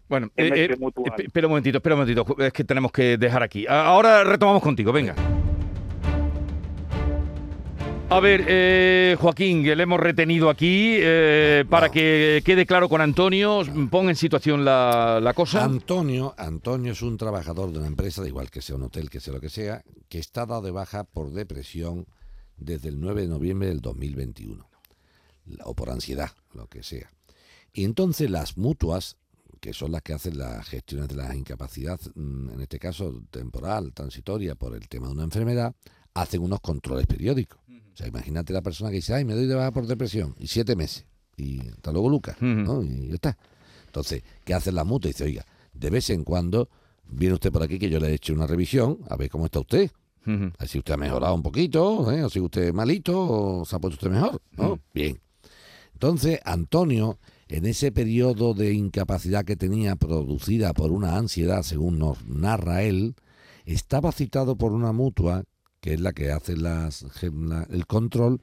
Bueno, 0.08 0.30
eh, 0.36 0.50
eh, 0.54 0.76
esp- 0.78 1.24
espera 1.26 1.46
un 1.46 1.52
momentito, 1.52 1.78
espera 1.78 1.94
un 1.94 2.00
momentito, 2.02 2.36
es 2.42 2.52
que 2.52 2.64
tenemos 2.64 2.92
que 2.92 3.16
dejar 3.18 3.42
aquí. 3.42 3.66
Ahora 3.68 4.24
retomamos 4.24 4.62
contigo, 4.62 4.92
venga. 4.92 5.14
A 8.10 8.20
ver, 8.20 8.44
eh, 8.46 9.16
Joaquín, 9.18 9.64
que 9.64 9.74
le 9.74 9.82
hemos 9.82 9.98
retenido 9.98 10.48
aquí 10.50 10.94
eh, 11.00 11.64
para 11.68 11.86
No. 11.88 11.92
que 11.92 12.42
quede 12.44 12.64
claro 12.66 12.88
con 12.88 13.00
Antonio, 13.00 13.62
pon 13.90 14.08
en 14.08 14.14
situación 14.14 14.64
la, 14.64 15.18
la 15.22 15.32
cosa. 15.32 15.64
Antonio, 15.64 16.34
Antonio 16.36 16.92
es 16.92 17.02
un 17.02 17.16
trabajador 17.16 17.72
de 17.72 17.78
una 17.78 17.88
empresa, 17.88 18.20
da 18.22 18.28
igual 18.28 18.50
que 18.50 18.60
sea 18.60 18.76
un 18.76 18.82
hotel, 18.82 19.10
que 19.10 19.20
sea 19.20 19.32
lo 19.32 19.40
que 19.40 19.48
sea, 19.48 19.82
que 20.08 20.18
está 20.18 20.46
dado 20.46 20.62
de 20.62 20.70
baja 20.70 21.04
por 21.04 21.32
depresión 21.32 22.06
desde 22.56 22.88
el 22.90 23.00
9 23.00 23.22
de 23.22 23.28
noviembre 23.28 23.68
del 23.68 23.80
2021. 23.80 24.68
La- 25.46 25.64
O 25.64 25.74
por 25.74 25.90
ansiedad, 25.90 26.30
lo 26.52 26.66
que 26.68 26.82
sea. 26.84 27.10
Y 27.72 27.84
entonces 27.84 28.30
las 28.30 28.56
mutuas, 28.56 29.16
que 29.64 29.72
son 29.72 29.92
las 29.92 30.02
que 30.02 30.12
hacen 30.12 30.36
las 30.36 30.68
gestiones 30.68 31.08
de 31.08 31.16
la 31.16 31.34
incapacidad, 31.34 31.98
mm, 32.14 32.50
en 32.50 32.60
este 32.60 32.78
caso 32.78 33.22
temporal, 33.30 33.94
transitoria, 33.94 34.54
por 34.56 34.74
el 34.74 34.86
tema 34.90 35.06
de 35.06 35.14
una 35.14 35.24
enfermedad, 35.24 35.74
hacen 36.12 36.42
unos 36.42 36.60
controles 36.60 37.06
periódicos. 37.06 37.58
O 37.66 37.96
sea, 37.96 38.06
imagínate 38.06 38.52
la 38.52 38.60
persona 38.60 38.90
que 38.90 38.96
dice, 38.96 39.14
ay, 39.14 39.24
me 39.24 39.32
doy 39.32 39.46
de 39.46 39.54
baja 39.54 39.72
por 39.72 39.86
depresión, 39.86 40.34
y 40.38 40.48
siete 40.48 40.76
meses. 40.76 41.06
Y 41.38 41.66
hasta 41.66 41.92
luego, 41.92 42.10
Lucas. 42.10 42.36
¿no? 42.42 42.82
Y 42.82 43.08
ya 43.08 43.14
está. 43.14 43.38
Entonces, 43.86 44.22
¿qué 44.44 44.52
hacen 44.52 44.74
las 44.74 44.84
mutuas? 44.84 45.14
Dice, 45.14 45.24
oiga, 45.24 45.46
de 45.72 45.88
vez 45.88 46.10
en 46.10 46.24
cuando 46.24 46.68
viene 47.08 47.32
usted 47.32 47.50
por 47.50 47.62
aquí 47.62 47.78
que 47.78 47.88
yo 47.88 47.98
le 47.98 48.08
he 48.08 48.14
hecho 48.14 48.34
una 48.34 48.46
revisión, 48.46 48.98
a 49.08 49.16
ver 49.16 49.30
cómo 49.30 49.46
está 49.46 49.60
usted. 49.60 49.90
Ujú. 50.26 50.44
A 50.44 50.60
ver 50.60 50.68
si 50.68 50.76
usted 50.76 50.92
ha 50.92 50.98
mejorado 50.98 51.34
un 51.34 51.42
poquito, 51.42 52.12
¿eh? 52.12 52.22
o 52.22 52.28
si 52.28 52.38
usted 52.38 52.74
malito, 52.74 53.18
o 53.18 53.64
se 53.64 53.76
ha 53.76 53.78
puesto 53.78 53.94
usted 53.94 54.10
mejor. 54.10 54.42
¿no? 54.58 54.78
Bien. 54.92 55.18
Entonces, 55.94 56.38
Antonio, 56.44 57.18
en 57.48 57.66
ese 57.66 57.92
periodo 57.92 58.54
de 58.54 58.72
incapacidad 58.74 59.44
que 59.44 59.56
tenía 59.56 59.96
producida 59.96 60.72
por 60.72 60.92
una 60.92 61.16
ansiedad, 61.16 61.62
según 61.62 61.98
nos 61.98 62.26
narra 62.26 62.82
él, 62.82 63.14
estaba 63.64 64.12
citado 64.12 64.56
por 64.56 64.72
una 64.72 64.92
mutua, 64.92 65.44
que 65.80 65.94
es 65.94 66.00
la 66.00 66.12
que 66.12 66.30
hace 66.30 66.56
las, 66.56 67.04
la- 67.32 67.66
el 67.70 67.86
control, 67.86 68.40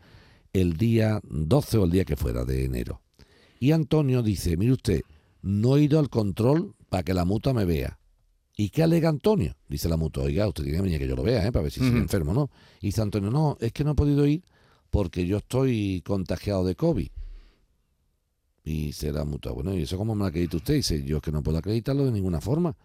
el 0.53 0.77
día 0.77 1.19
12 1.23 1.77
o 1.77 1.85
el 1.85 1.91
día 1.91 2.05
que 2.05 2.15
fuera 2.15 2.45
de 2.45 2.65
enero. 2.65 3.01
Y 3.59 3.71
Antonio 3.71 4.21
dice, 4.23 4.57
mire 4.57 4.73
usted, 4.73 5.01
no 5.41 5.77
he 5.77 5.83
ido 5.83 5.99
al 5.99 6.09
control 6.09 6.75
para 6.89 7.03
que 7.03 7.13
la 7.13 7.25
mutua 7.25 7.53
me 7.53 7.65
vea. 7.65 7.97
¿Y 8.57 8.69
qué 8.69 8.83
alega 8.83 9.09
Antonio? 9.09 9.55
Dice 9.69 9.87
la 9.89 9.97
mutua, 9.97 10.23
oiga, 10.25 10.47
usted 10.47 10.63
tiene 10.63 10.77
que 10.77 10.83
venir 10.83 10.99
que 10.99 11.07
yo 11.07 11.15
lo 11.15 11.23
vea, 11.23 11.45
¿eh? 11.47 11.51
para 11.51 11.63
ver 11.63 11.71
si 11.71 11.79
enfermo 11.97 12.31
o 12.31 12.33
no. 12.35 12.51
Y 12.81 12.87
dice 12.87 13.01
Antonio, 13.01 13.31
no, 13.31 13.57
es 13.59 13.71
que 13.71 13.83
no 13.83 13.91
he 13.91 13.95
podido 13.95 14.27
ir 14.27 14.43
porque 14.89 15.25
yo 15.25 15.37
estoy 15.37 16.01
contagiado 16.05 16.63
de 16.65 16.75
COVID. 16.75 17.07
Y 18.63 18.91
la 19.11 19.25
mutua, 19.25 19.53
bueno, 19.53 19.73
¿y 19.73 19.81
eso 19.83 19.97
cómo 19.97 20.13
me 20.13 20.19
lo 20.19 20.25
acredita 20.27 20.57
usted? 20.57 20.75
dice, 20.75 21.03
yo 21.03 21.17
es 21.17 21.23
que 21.23 21.31
no 21.31 21.41
puedo 21.41 21.57
acreditarlo 21.57 22.05
de 22.05 22.11
ninguna 22.11 22.41
forma. 22.41 22.75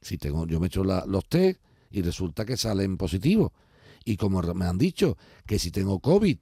Si 0.00 0.18
tengo, 0.18 0.46
yo 0.46 0.60
me 0.60 0.66
he 0.66 0.68
hecho 0.68 0.84
la- 0.84 1.04
los 1.06 1.28
test 1.28 1.60
y 1.90 2.02
resulta 2.02 2.44
que 2.44 2.56
salen 2.56 2.96
positivos. 2.96 3.50
Y 4.04 4.16
como 4.16 4.40
me 4.54 4.64
han 4.66 4.78
dicho 4.78 5.16
que 5.46 5.58
si 5.58 5.70
tengo 5.72 5.98
COVID 5.98 6.38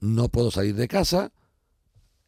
no 0.00 0.28
puedo 0.28 0.50
salir 0.50 0.74
de 0.74 0.88
casa, 0.88 1.32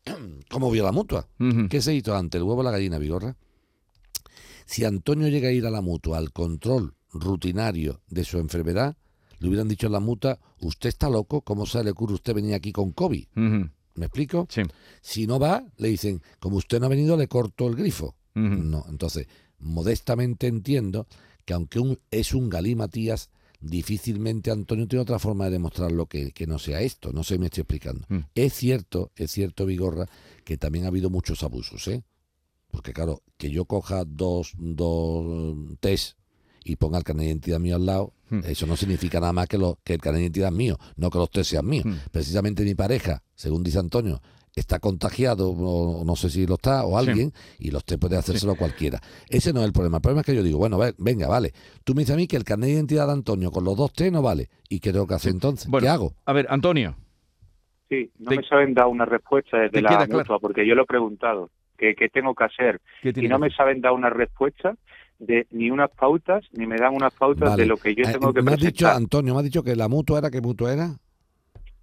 ¿cómo 0.50 0.68
voy 0.68 0.78
a 0.78 0.84
la 0.84 0.92
mutua? 0.92 1.26
¿Qué 1.68 1.82
se 1.82 1.94
hizo 1.94 2.14
antes, 2.14 2.38
el 2.38 2.44
huevo 2.44 2.60
o 2.60 2.64
la 2.64 2.70
gallina, 2.70 2.98
Vigorra? 2.98 3.36
Si 4.66 4.84
Antonio 4.84 5.28
llega 5.28 5.48
a 5.48 5.52
ir 5.52 5.66
a 5.66 5.70
la 5.70 5.80
mutua 5.80 6.18
al 6.18 6.32
control 6.32 6.94
rutinario 7.12 8.02
de 8.08 8.24
su 8.24 8.38
enfermedad, 8.38 8.96
le 9.40 9.48
hubieran 9.48 9.68
dicho 9.68 9.86
a 9.86 9.90
la 9.90 10.00
mutua, 10.00 10.38
usted 10.60 10.90
está 10.90 11.08
loco, 11.08 11.40
¿cómo 11.40 11.64
se 11.66 11.82
le 11.82 11.90
ocurre 11.90 12.14
usted 12.14 12.34
venir 12.34 12.54
aquí 12.54 12.70
con 12.72 12.92
COVID? 12.92 13.26
¿Me 13.98 14.06
explico? 14.06 14.46
Sí. 14.48 14.62
Si 15.00 15.26
no 15.26 15.38
va, 15.38 15.64
le 15.76 15.88
dicen, 15.88 16.22
como 16.38 16.56
usted 16.56 16.80
no 16.80 16.86
ha 16.86 16.90
venido, 16.90 17.16
le 17.16 17.28
corto 17.28 17.66
el 17.66 17.74
grifo. 17.74 18.14
No, 18.34 18.84
entonces, 18.88 19.26
modestamente 19.58 20.46
entiendo 20.46 21.08
que 21.44 21.54
aunque 21.54 21.80
un, 21.80 21.98
es 22.12 22.34
un 22.34 22.48
Matías, 22.76 23.30
difícilmente 23.60 24.52
Antonio 24.52 24.86
tiene 24.86 25.02
otra 25.02 25.18
forma 25.18 25.46
de 25.46 25.52
demostrarlo 25.52 26.06
que, 26.06 26.30
que 26.30 26.46
no 26.46 26.60
sea 26.60 26.80
esto. 26.80 27.12
No 27.12 27.24
sé 27.24 27.38
me 27.38 27.46
estoy 27.46 27.62
explicando. 27.62 28.06
Mm. 28.08 28.18
Es 28.36 28.54
cierto, 28.54 29.10
es 29.16 29.32
cierto, 29.32 29.66
Vigorra, 29.66 30.06
que 30.44 30.56
también 30.56 30.84
ha 30.84 30.88
habido 30.88 31.10
muchos 31.10 31.42
abusos, 31.42 31.88
¿eh? 31.88 32.04
Porque 32.70 32.92
claro, 32.92 33.22
que 33.36 33.50
yo 33.50 33.64
coja 33.64 34.04
dos, 34.04 34.52
dos 34.56 35.56
test 35.80 36.18
y 36.68 36.76
ponga 36.76 36.98
el 36.98 37.04
carnet 37.04 37.24
de 37.24 37.30
identidad 37.30 37.58
mío 37.58 37.76
al 37.76 37.86
lado, 37.86 38.12
Mm. 38.30 38.40
eso 38.44 38.66
no 38.66 38.76
significa 38.76 39.20
nada 39.20 39.32
más 39.32 39.48
que, 39.48 39.56
lo, 39.56 39.78
que 39.82 39.94
el 39.94 40.00
carnet 40.00 40.18
de 40.20 40.24
identidad 40.26 40.50
es 40.50 40.54
mío, 40.56 40.76
no 40.96 41.08
que 41.10 41.16
los 41.18 41.30
test 41.30 41.50
sean 41.50 41.66
míos. 41.66 41.86
Mm. 41.86 41.94
Precisamente 42.12 42.62
mi 42.62 42.74
pareja, 42.74 43.22
según 43.34 43.62
dice 43.64 43.78
Antonio, 43.78 44.20
está 44.54 44.80
contagiado, 44.80 45.50
o 45.50 46.04
no 46.04 46.14
sé 46.16 46.28
si 46.28 46.46
lo 46.46 46.54
está, 46.56 46.84
o 46.84 46.90
Sí. 47.00 47.08
alguien, 47.08 47.32
y 47.58 47.70
los 47.70 47.84
test 47.84 48.00
puede 48.00 48.16
hacérselo 48.18 48.54
cualquiera. 48.56 49.00
Ese 49.30 49.52
no 49.52 49.60
es 49.60 49.66
el 49.66 49.72
problema. 49.72 49.98
El 49.98 50.02
problema 50.02 50.20
es 50.22 50.26
que 50.26 50.34
yo 50.34 50.42
digo, 50.42 50.58
bueno, 50.58 50.76
ve- 50.78 50.94
venga, 50.98 51.26
vale. 51.28 51.52
Tú 51.84 51.94
me 51.94 52.02
dices 52.02 52.14
a 52.14 52.16
mí 52.16 52.26
que 52.26 52.36
el 52.36 52.44
carnet 52.44 52.66
de 52.68 52.74
identidad 52.74 53.06
de 53.06 53.12
Antonio 53.12 53.50
con 53.50 53.64
los 53.64 53.76
dos 53.76 53.92
test 53.92 54.12
no 54.12 54.20
vale. 54.20 54.48
¿Y 54.68 54.80
qué 54.80 54.92
tengo 54.92 55.06
que 55.06 55.14
hacer 55.14 55.32
entonces? 55.32 55.68
Bueno, 55.68 55.84
¿Qué 55.84 55.88
hago? 55.88 56.12
A 56.26 56.32
ver, 56.34 56.46
Antonio. 56.50 56.96
Sí, 57.88 58.10
no 58.18 58.28
Te- 58.30 58.36
me 58.36 58.42
saben 58.46 58.74
dar 58.74 58.86
una 58.88 59.06
respuesta 59.06 59.56
desde 59.58 59.80
la 59.80 59.90
mutua, 60.00 60.24
claro. 60.24 60.40
porque 60.40 60.66
yo 60.66 60.74
lo 60.74 60.82
he 60.82 60.86
preguntado. 60.86 61.50
¿Qué, 61.78 61.94
qué 61.94 62.08
tengo 62.08 62.34
que 62.34 62.44
hacer? 62.44 62.80
¿qué 63.02 63.10
Y 63.16 63.28
no 63.28 63.36
que 63.38 63.42
me 63.48 63.50
saben 63.54 63.80
dar 63.80 63.92
una 63.92 64.10
respuesta. 64.10 64.74
De 65.18 65.46
ni 65.50 65.70
unas 65.70 65.90
pautas, 65.90 66.44
ni 66.52 66.66
me 66.66 66.76
dan 66.76 66.94
unas 66.94 67.12
pautas 67.14 67.50
Vale. 67.50 67.62
de 67.62 67.68
lo 67.68 67.76
que 67.76 67.94
yo 67.94 68.04
Eh, 68.04 68.12
tengo 68.12 68.32
que 68.32 68.42
me 68.42 68.52
has 68.52 68.58
dicho, 68.58 68.70
presentar. 68.86 68.96
Antonio, 68.96 69.34
me 69.34 69.38
has 69.40 69.44
dicho 69.44 69.62
que 69.62 69.74
la 69.76 69.88
mutua 69.88 70.18
era, 70.18 70.30
¿qué 70.30 70.40
mutua 70.40 70.72
era? 70.72 70.96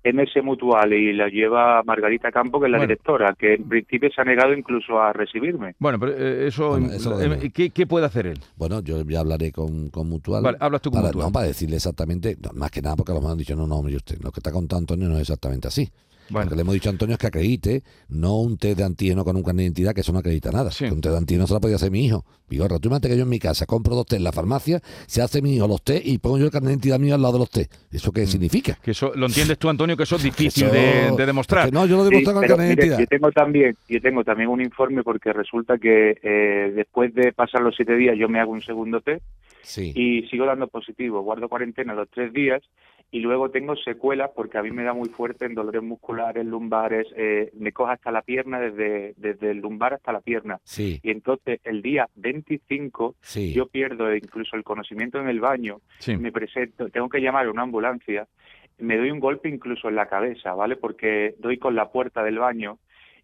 MS 0.07 0.43
Mutual 0.43 0.93
y 0.93 1.13
la 1.13 1.27
lleva 1.29 1.81
Margarita 1.83 2.31
Campo, 2.31 2.59
que 2.59 2.67
es 2.67 2.71
la 2.71 2.77
Bueno. 2.77 2.89
directora, 2.93 3.33
que 3.37 3.55
en 3.55 3.67
principio 3.67 4.09
se 4.15 4.21
ha 4.21 4.23
negado 4.23 4.53
incluso 4.53 4.99
a 5.01 5.11
recibirme. 5.13 5.73
Bueno, 5.79 5.99
pero 5.99 6.11
eh, 6.15 6.45
eso, 6.47 6.69
Bueno, 6.69 6.91
eso 6.93 7.09
lo 7.09 7.21
eh. 7.21 7.51
¿qué, 7.51 7.71
qué 7.71 7.87
puede 7.87 8.05
hacer 8.05 8.27
él? 8.27 8.39
Bueno, 8.55 8.81
yo 8.81 9.01
ya 9.01 9.21
hablaré 9.21 9.51
con, 9.51 9.89
con 9.89 10.07
Mutual. 10.07 10.43
Vale, 10.43 10.57
hablas 10.61 10.81
tú 10.81 10.91
con 10.91 10.99
para, 10.99 11.07
Mutual. 11.11 11.25
No, 11.27 11.31
para 11.33 11.47
decirle 11.47 11.77
exactamente, 11.77 12.37
no, 12.39 12.51
más 12.53 12.69
que 12.69 12.83
nada 12.83 12.95
porque 12.95 13.13
a 13.13 13.15
lo 13.15 13.21
mejor 13.21 13.31
han 13.31 13.39
dicho, 13.39 13.55
no, 13.55 13.65
no, 13.65 13.77
hombre, 13.77 13.95
usted, 13.95 14.19
lo 14.21 14.31
que 14.31 14.39
está 14.41 14.51
contando 14.51 14.77
Antonio 14.93 15.09
no 15.09 15.15
es 15.15 15.21
exactamente 15.21 15.67
así. 15.69 15.89
Bueno. 16.29 16.45
Lo 16.45 16.49
que 16.49 16.55
le 16.55 16.61
hemos 16.63 16.73
dicho 16.73 16.89
a 16.89 16.91
Antonio 16.91 17.13
es 17.13 17.19
que 17.19 17.27
acredite, 17.27 17.83
no 18.09 18.39
un 18.41 18.57
test 18.57 18.77
de 18.77 18.83
antígeno 18.83 19.23
con 19.23 19.35
un 19.35 19.43
carnet 19.43 19.57
de 19.59 19.63
identidad, 19.65 19.93
que 19.93 20.01
eso 20.01 20.11
no 20.11 20.19
acredita 20.19 20.51
nada. 20.51 20.71
Sí. 20.71 20.85
Un 20.85 21.01
test 21.01 21.11
de 21.13 21.17
antígeno 21.17 21.45
se 21.47 21.53
lo 21.53 21.61
podía 21.61 21.75
hacer 21.75 21.91
mi 21.91 22.05
hijo. 22.05 22.25
Vigorra, 22.49 22.79
tú 22.79 22.87
imagínate 22.89 23.09
que 23.09 23.17
yo 23.17 23.23
en 23.23 23.29
mi 23.29 23.39
casa 23.39 23.65
compro 23.65 23.95
dos 23.95 24.05
test 24.05 24.17
en 24.19 24.23
la 24.23 24.31
farmacia, 24.31 24.79
se 25.07 25.21
hace 25.21 25.41
mi 25.41 25.55
hijo 25.55 25.67
los 25.67 25.83
test 25.83 26.05
y 26.05 26.17
pongo 26.17 26.37
yo 26.37 26.45
el 26.45 26.51
carnet 26.51 26.67
de 26.69 26.73
identidad 26.73 26.99
mío 26.99 27.15
al 27.15 27.21
lado 27.21 27.33
de 27.33 27.39
los 27.39 27.49
test. 27.49 27.73
¿Eso 27.91 28.11
qué 28.11 28.25
significa? 28.25 28.77
Que 28.83 28.91
eso, 28.91 29.11
¿Lo 29.15 29.25
entiendes 29.27 29.57
tú, 29.59 29.69
Antonio, 29.69 29.95
que 29.97 30.03
eso 30.03 30.15
es 30.15 30.23
difícil 30.23 30.65
Eso- 30.65 30.73
de, 30.73 31.11
de 31.17 31.25
demostrar? 31.25 31.71
no, 31.71 31.85
yo 31.85 31.97
lo 31.97 32.03
Sí, 32.03 32.09
demuestro 32.09 32.33
con 32.33 32.43
el 32.43 32.49
carnet 32.49 32.67
de 32.67 32.73
identidad. 32.73 32.99
yo 32.99 33.07
tengo 33.07 33.31
también 33.31 33.75
yo 33.87 34.01
tengo 34.01 34.23
también 34.23 34.49
un 34.49 34.61
informe 34.61 35.03
porque 35.03 35.31
resulta 35.33 35.77
que 35.77 36.17
eh, 36.23 36.71
después 36.75 37.13
de 37.13 37.33
pasar 37.33 37.61
los 37.61 37.75
siete 37.75 37.95
días 37.95 38.15
yo 38.17 38.29
me 38.29 38.39
hago 38.39 38.51
un 38.51 38.61
segundo 38.61 39.01
test 39.01 39.23
Sí. 39.63 39.91
y 39.95 40.27
sigo 40.29 40.45
dando 40.45 40.67
positivo, 40.67 41.21
guardo 41.23 41.49
cuarentena 41.49 41.95
los 41.95 42.07
tres 42.09 42.31
días 42.31 42.61
y 43.11 43.19
luego 43.19 43.49
tengo 43.49 43.75
secuelas 43.77 44.31
porque 44.35 44.57
a 44.57 44.63
mí 44.63 44.71
me 44.71 44.83
da 44.83 44.93
muy 44.93 45.07
fuerte 45.09 45.45
en 45.45 45.53
dolores 45.55 45.81
musculares, 45.83 46.45
lumbares, 46.45 47.07
eh, 47.15 47.49
me 47.57 47.71
coja 47.71 47.93
hasta 47.93 48.11
la 48.11 48.21
pierna, 48.21 48.59
desde, 48.59 49.13
desde 49.17 49.51
el 49.51 49.59
lumbar 49.59 49.93
hasta 49.93 50.11
la 50.11 50.19
pierna. 50.21 50.59
Sí, 50.63 50.99
Y 51.01 51.11
entonces 51.11 51.59
el 51.63 51.81
día 51.81 52.09
25 52.15 53.15
sí. 53.21 53.53
yo 53.53 53.67
pierdo 53.67 54.13
incluso 54.13 54.55
el 54.55 54.63
conocimiento 54.63 55.19
en 55.19 55.29
el 55.29 55.39
baño, 55.39 55.77
Sí. 55.99 56.17
me 56.17 56.31
presento, 56.31 56.89
tengo 56.89 57.07
que 57.09 57.21
llamar 57.21 57.45
a 57.45 57.51
una 57.51 57.61
ambulancia, 57.61 58.27
me 58.79 58.97
doy 58.97 59.11
un 59.11 59.19
golpe 59.21 59.47
incluso 59.47 59.87
en 59.87 59.95
la 59.95 60.07
cabeza, 60.07 60.53
¿vale? 60.53 60.75
Porque 60.75 61.35
doy 61.39 61.57
con 61.57 61.75
la 61.75 61.89
puerta 61.91 62.21
del 62.23 62.39
baño 62.39 62.79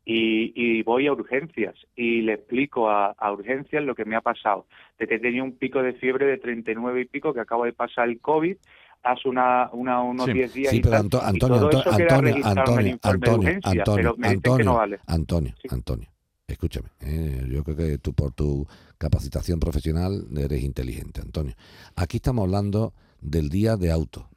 y, 0.05 0.53
y 0.55 0.83
voy 0.83 1.07
a 1.07 1.11
urgencias 1.13 1.75
y 1.95 2.21
le 2.21 2.33
explico 2.33 2.89
a, 2.89 3.07
a 3.17 3.31
urgencias 3.33 3.83
lo 3.83 3.93
que 3.93 4.05
me 4.05 4.15
ha 4.15 4.21
pasado, 4.21 4.65
de 4.97 5.07
que 5.07 5.19
tenía 5.19 5.43
un 5.43 5.57
pico 5.57 5.83
de 5.83 5.93
fiebre 5.93 6.25
de 6.25 6.37
39 6.37 7.01
y 7.01 7.05
pico, 7.05 7.33
que 7.33 7.41
acabo 7.41 7.65
de 7.65 7.73
pasar 7.73 8.07
el 8.07 8.19
COVID 8.21 8.55
hace 9.03 9.27
una, 9.29 9.69
una, 9.73 10.01
unos 10.01 10.25
Sí. 10.27 10.33
10 10.33 10.53
días 10.53 10.71
Sí, 10.71 10.77
y 10.77 10.81
pero 10.81 10.91
tal, 10.91 11.01
Anto- 11.01 11.17
y 11.17 11.25
Antonio, 11.29 11.55
todo 11.57 11.65
Anto- 11.67 11.79
eso 11.89 11.97
queda 11.97 12.15
Antonio, 12.15 12.35
el 12.35 12.43
Antonio, 12.45 12.99
Antonio, 13.01 13.59
Antonio, 13.63 13.83
pero 13.95 14.15
me 14.17 14.27
dicen 14.27 14.41
que 14.41 14.47
no 14.49 14.53
Antonio, 14.53 14.73
vale. 14.75 14.99
Antonio, 15.07 15.53
Sí. 15.61 15.67
Antonio, 15.71 16.09
escúchame. 16.47 16.87
eh, 17.01 17.47
yo 17.49 17.63
creo 17.63 17.77
que 17.77 17.97
tú 17.97 18.13
por 18.13 18.31
tu 18.33 18.67
capacitación 18.97 19.59
profesional 19.59 20.27
eres 20.37 20.61
inteligente, 20.63 21.21
Antonio. 21.21 21.55
Aquí 21.95 22.17
estamos 22.17 22.43
hablando 22.43 22.93
del 23.21 23.49
día 23.49 23.75
de 23.77 23.91
auto, 23.91 24.29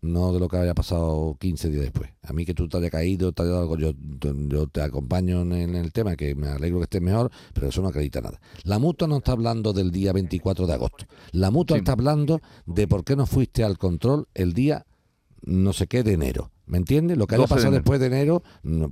no 0.00 0.32
de 0.32 0.38
lo 0.40 0.48
que 0.48 0.56
haya 0.56 0.74
pasado 0.74 1.36
15 1.40 1.70
días 1.70 1.82
después. 1.82 2.10
A 2.22 2.32
mí 2.32 2.44
que 2.44 2.54
tú 2.54 2.68
te 2.68 2.76
haya 2.76 2.90
caído, 2.90 3.32
te 3.32 3.42
haya 3.42 3.50
dado 3.52 3.62
algo, 3.62 3.76
yo, 3.78 3.92
yo 4.48 4.66
te 4.68 4.80
acompaño 4.80 5.42
en, 5.42 5.52
en 5.52 5.74
el 5.74 5.92
tema, 5.92 6.14
que 6.16 6.34
me 6.34 6.48
alegro 6.48 6.78
que 6.78 6.84
estés 6.84 7.02
mejor, 7.02 7.30
pero 7.52 7.68
eso 7.68 7.82
no 7.82 7.88
acredita 7.88 8.20
nada. 8.20 8.40
La 8.64 8.78
mutua 8.78 9.08
no 9.08 9.16
está 9.18 9.32
hablando 9.32 9.72
del 9.72 9.90
día 9.90 10.12
24 10.12 10.66
de 10.66 10.72
agosto. 10.72 11.04
La 11.32 11.50
mutua 11.50 11.76
Sí. 11.76 11.80
está 11.80 11.92
hablando 11.92 12.40
de 12.66 12.86
por 12.86 13.04
qué 13.04 13.16
no 13.16 13.26
fuiste 13.26 13.64
al 13.64 13.76
control 13.78 14.28
el 14.34 14.52
día 14.52 14.86
no 15.42 15.72
sé 15.72 15.86
qué 15.86 16.02
de 16.02 16.12
enero. 16.14 16.50
¿Me 16.66 16.76
entiendes? 16.78 17.16
Lo 17.16 17.26
que 17.26 17.36
haya 17.36 17.42
12 17.42 17.54
de 17.54 17.56
pasado 17.56 17.74
después 17.74 17.98
de 17.98 18.06
enero, 18.06 18.42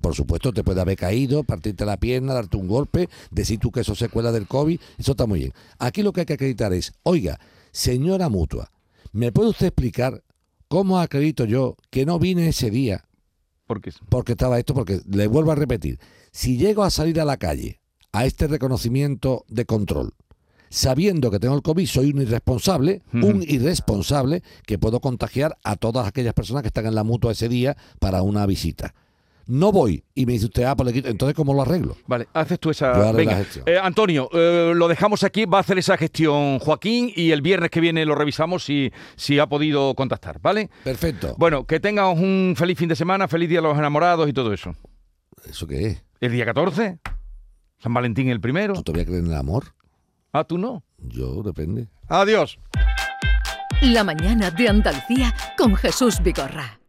por 0.01 0.14
supuesto, 0.14 0.53
te 0.53 0.64
puede 0.64 0.81
haber 0.81 0.97
caído, 0.97 1.45
partirte 1.45 1.85
la 1.85 1.99
pierna, 1.99 2.33
darte 2.33 2.57
un 2.57 2.69
golpe, 2.69 3.09
decir 3.31 3.59
tú 3.59 3.71
que 3.71 3.81
eso 3.81 3.95
secuela 3.95 4.33
del 4.33 4.47
COVID, 4.47 4.81
eso 4.97 5.11
está 5.11 5.27
muy 5.27 5.40
bien. 5.40 5.53
Aquí 5.79 6.03
lo 6.03 6.12
que 6.12 6.21
hay 6.21 6.27
que 6.27 6.35
acreditar 6.35 6.73
es, 6.73 6.95
oiga, 7.03 7.38
señora 7.73 8.29
mutua, 8.31 8.71
¿me 9.12 9.31
puede 9.33 9.51
usted 9.51 9.66
explicar 9.66 10.23
cómo 10.68 10.98
acredito 10.98 11.44
yo 11.44 11.76
que 11.90 12.07
no 12.07 12.18
vine 12.18 12.48
ese 12.48 12.70
día 12.70 13.05
Porque 13.66 13.92
porque 14.09 14.33
estaba 14.33 14.59
esto? 14.59 14.74
Porque 14.74 15.00
le 15.09 15.26
vuelvo 15.26 15.52
a 15.52 15.57
repetir, 15.57 15.98
si 16.33 16.57
llego 16.57 16.85
a 16.85 16.90
salir 16.90 17.20
a 17.20 17.24
la 17.24 17.37
calle 17.37 17.81
a 18.12 18.24
este 18.24 18.46
reconocimiento 18.46 19.44
de 19.48 19.66
control, 19.66 20.14
sabiendo 20.70 21.31
que 21.31 21.38
tengo 21.38 21.55
el 21.55 21.62
COVID, 21.62 21.87
soy 21.87 22.11
un 22.11 22.22
irresponsable, 22.22 23.02
un 23.12 23.42
irresponsable 23.42 24.42
que 24.66 24.79
puedo 24.79 25.00
contagiar 25.00 25.59
a 25.64 25.76
todas 25.76 26.07
aquellas 26.07 26.35
personas 26.35 26.62
que 26.62 26.68
están 26.68 26.87
en 26.87 26.94
la 26.94 27.05
mutua 27.05 27.33
ese 27.33 27.48
día 27.48 27.76
para 27.98 28.22
una 28.22 28.46
visita. 28.46 28.94
No 29.46 29.70
voy 29.70 30.02
y 30.14 30.26
me 30.26 30.32
dice 30.32 30.46
usted, 30.46 30.64
ah, 30.64 30.74
pues 30.74 30.88
le 30.88 30.92
quito. 30.92 31.09
Entonces, 31.09 31.37
¿cómo 31.37 31.54
lo 31.54 31.62
arreglo? 31.62 31.96
Vale, 32.06 32.26
haces 32.32 32.59
tú 32.59 32.70
esa. 32.70 33.12
Venga, 33.12 33.32
la 33.32 33.38
gestión. 33.38 33.64
Eh, 33.68 33.78
Antonio, 33.80 34.28
eh, 34.32 34.72
lo 34.74 34.88
dejamos 34.88 35.22
aquí, 35.22 35.44
va 35.44 35.59
a 35.59 35.61
hacer 35.61 35.78
esa 35.78 35.96
gestión 35.96 36.59
Joaquín 36.59 37.12
y 37.14 37.30
el 37.30 37.42
viernes 37.42 37.70
que 37.70 37.80
viene 37.80 38.04
lo 38.04 38.16
revisamos 38.16 38.64
si, 38.64 38.92
si 39.14 39.38
ha 39.38 39.46
podido 39.46 39.94
contactar, 39.94 40.40
¿vale? 40.40 40.68
Perfecto. 40.82 41.37
Bueno, 41.38 41.64
que 41.64 41.78
tengas 41.78 42.16
un 42.18 42.54
feliz 42.56 42.76
fin 42.76 42.88
de 42.88 42.96
semana, 42.96 43.28
feliz 43.28 43.48
día 43.48 43.59
de 43.59 43.68
los 43.68 43.78
enamorados 43.78 44.28
y 44.28 44.32
todo 44.32 44.52
eso. 44.52 44.74
¿Eso 45.48 45.66
qué 45.68 45.87
es? 45.87 46.04
¿El 46.20 46.32
día 46.32 46.44
14? 46.44 46.98
¿San 47.78 47.94
Valentín 47.94 48.28
el 48.28 48.40
primero? 48.40 48.74
¿Tú 48.74 48.82
todavía 48.82 49.04
crees 49.04 49.20
en 49.20 49.30
el 49.30 49.37
amor? 49.37 49.74
Ah, 50.32 50.42
tú 50.42 50.59
no. 50.59 50.82
Yo, 50.98 51.42
depende. 51.42 51.88
Adiós. 52.09 52.59
La 53.82 54.02
mañana 54.02 54.50
de 54.50 54.68
Andalucía 54.68 55.35
con 55.56 55.76
Jesús 55.76 56.20
Vigorra. 56.22 56.80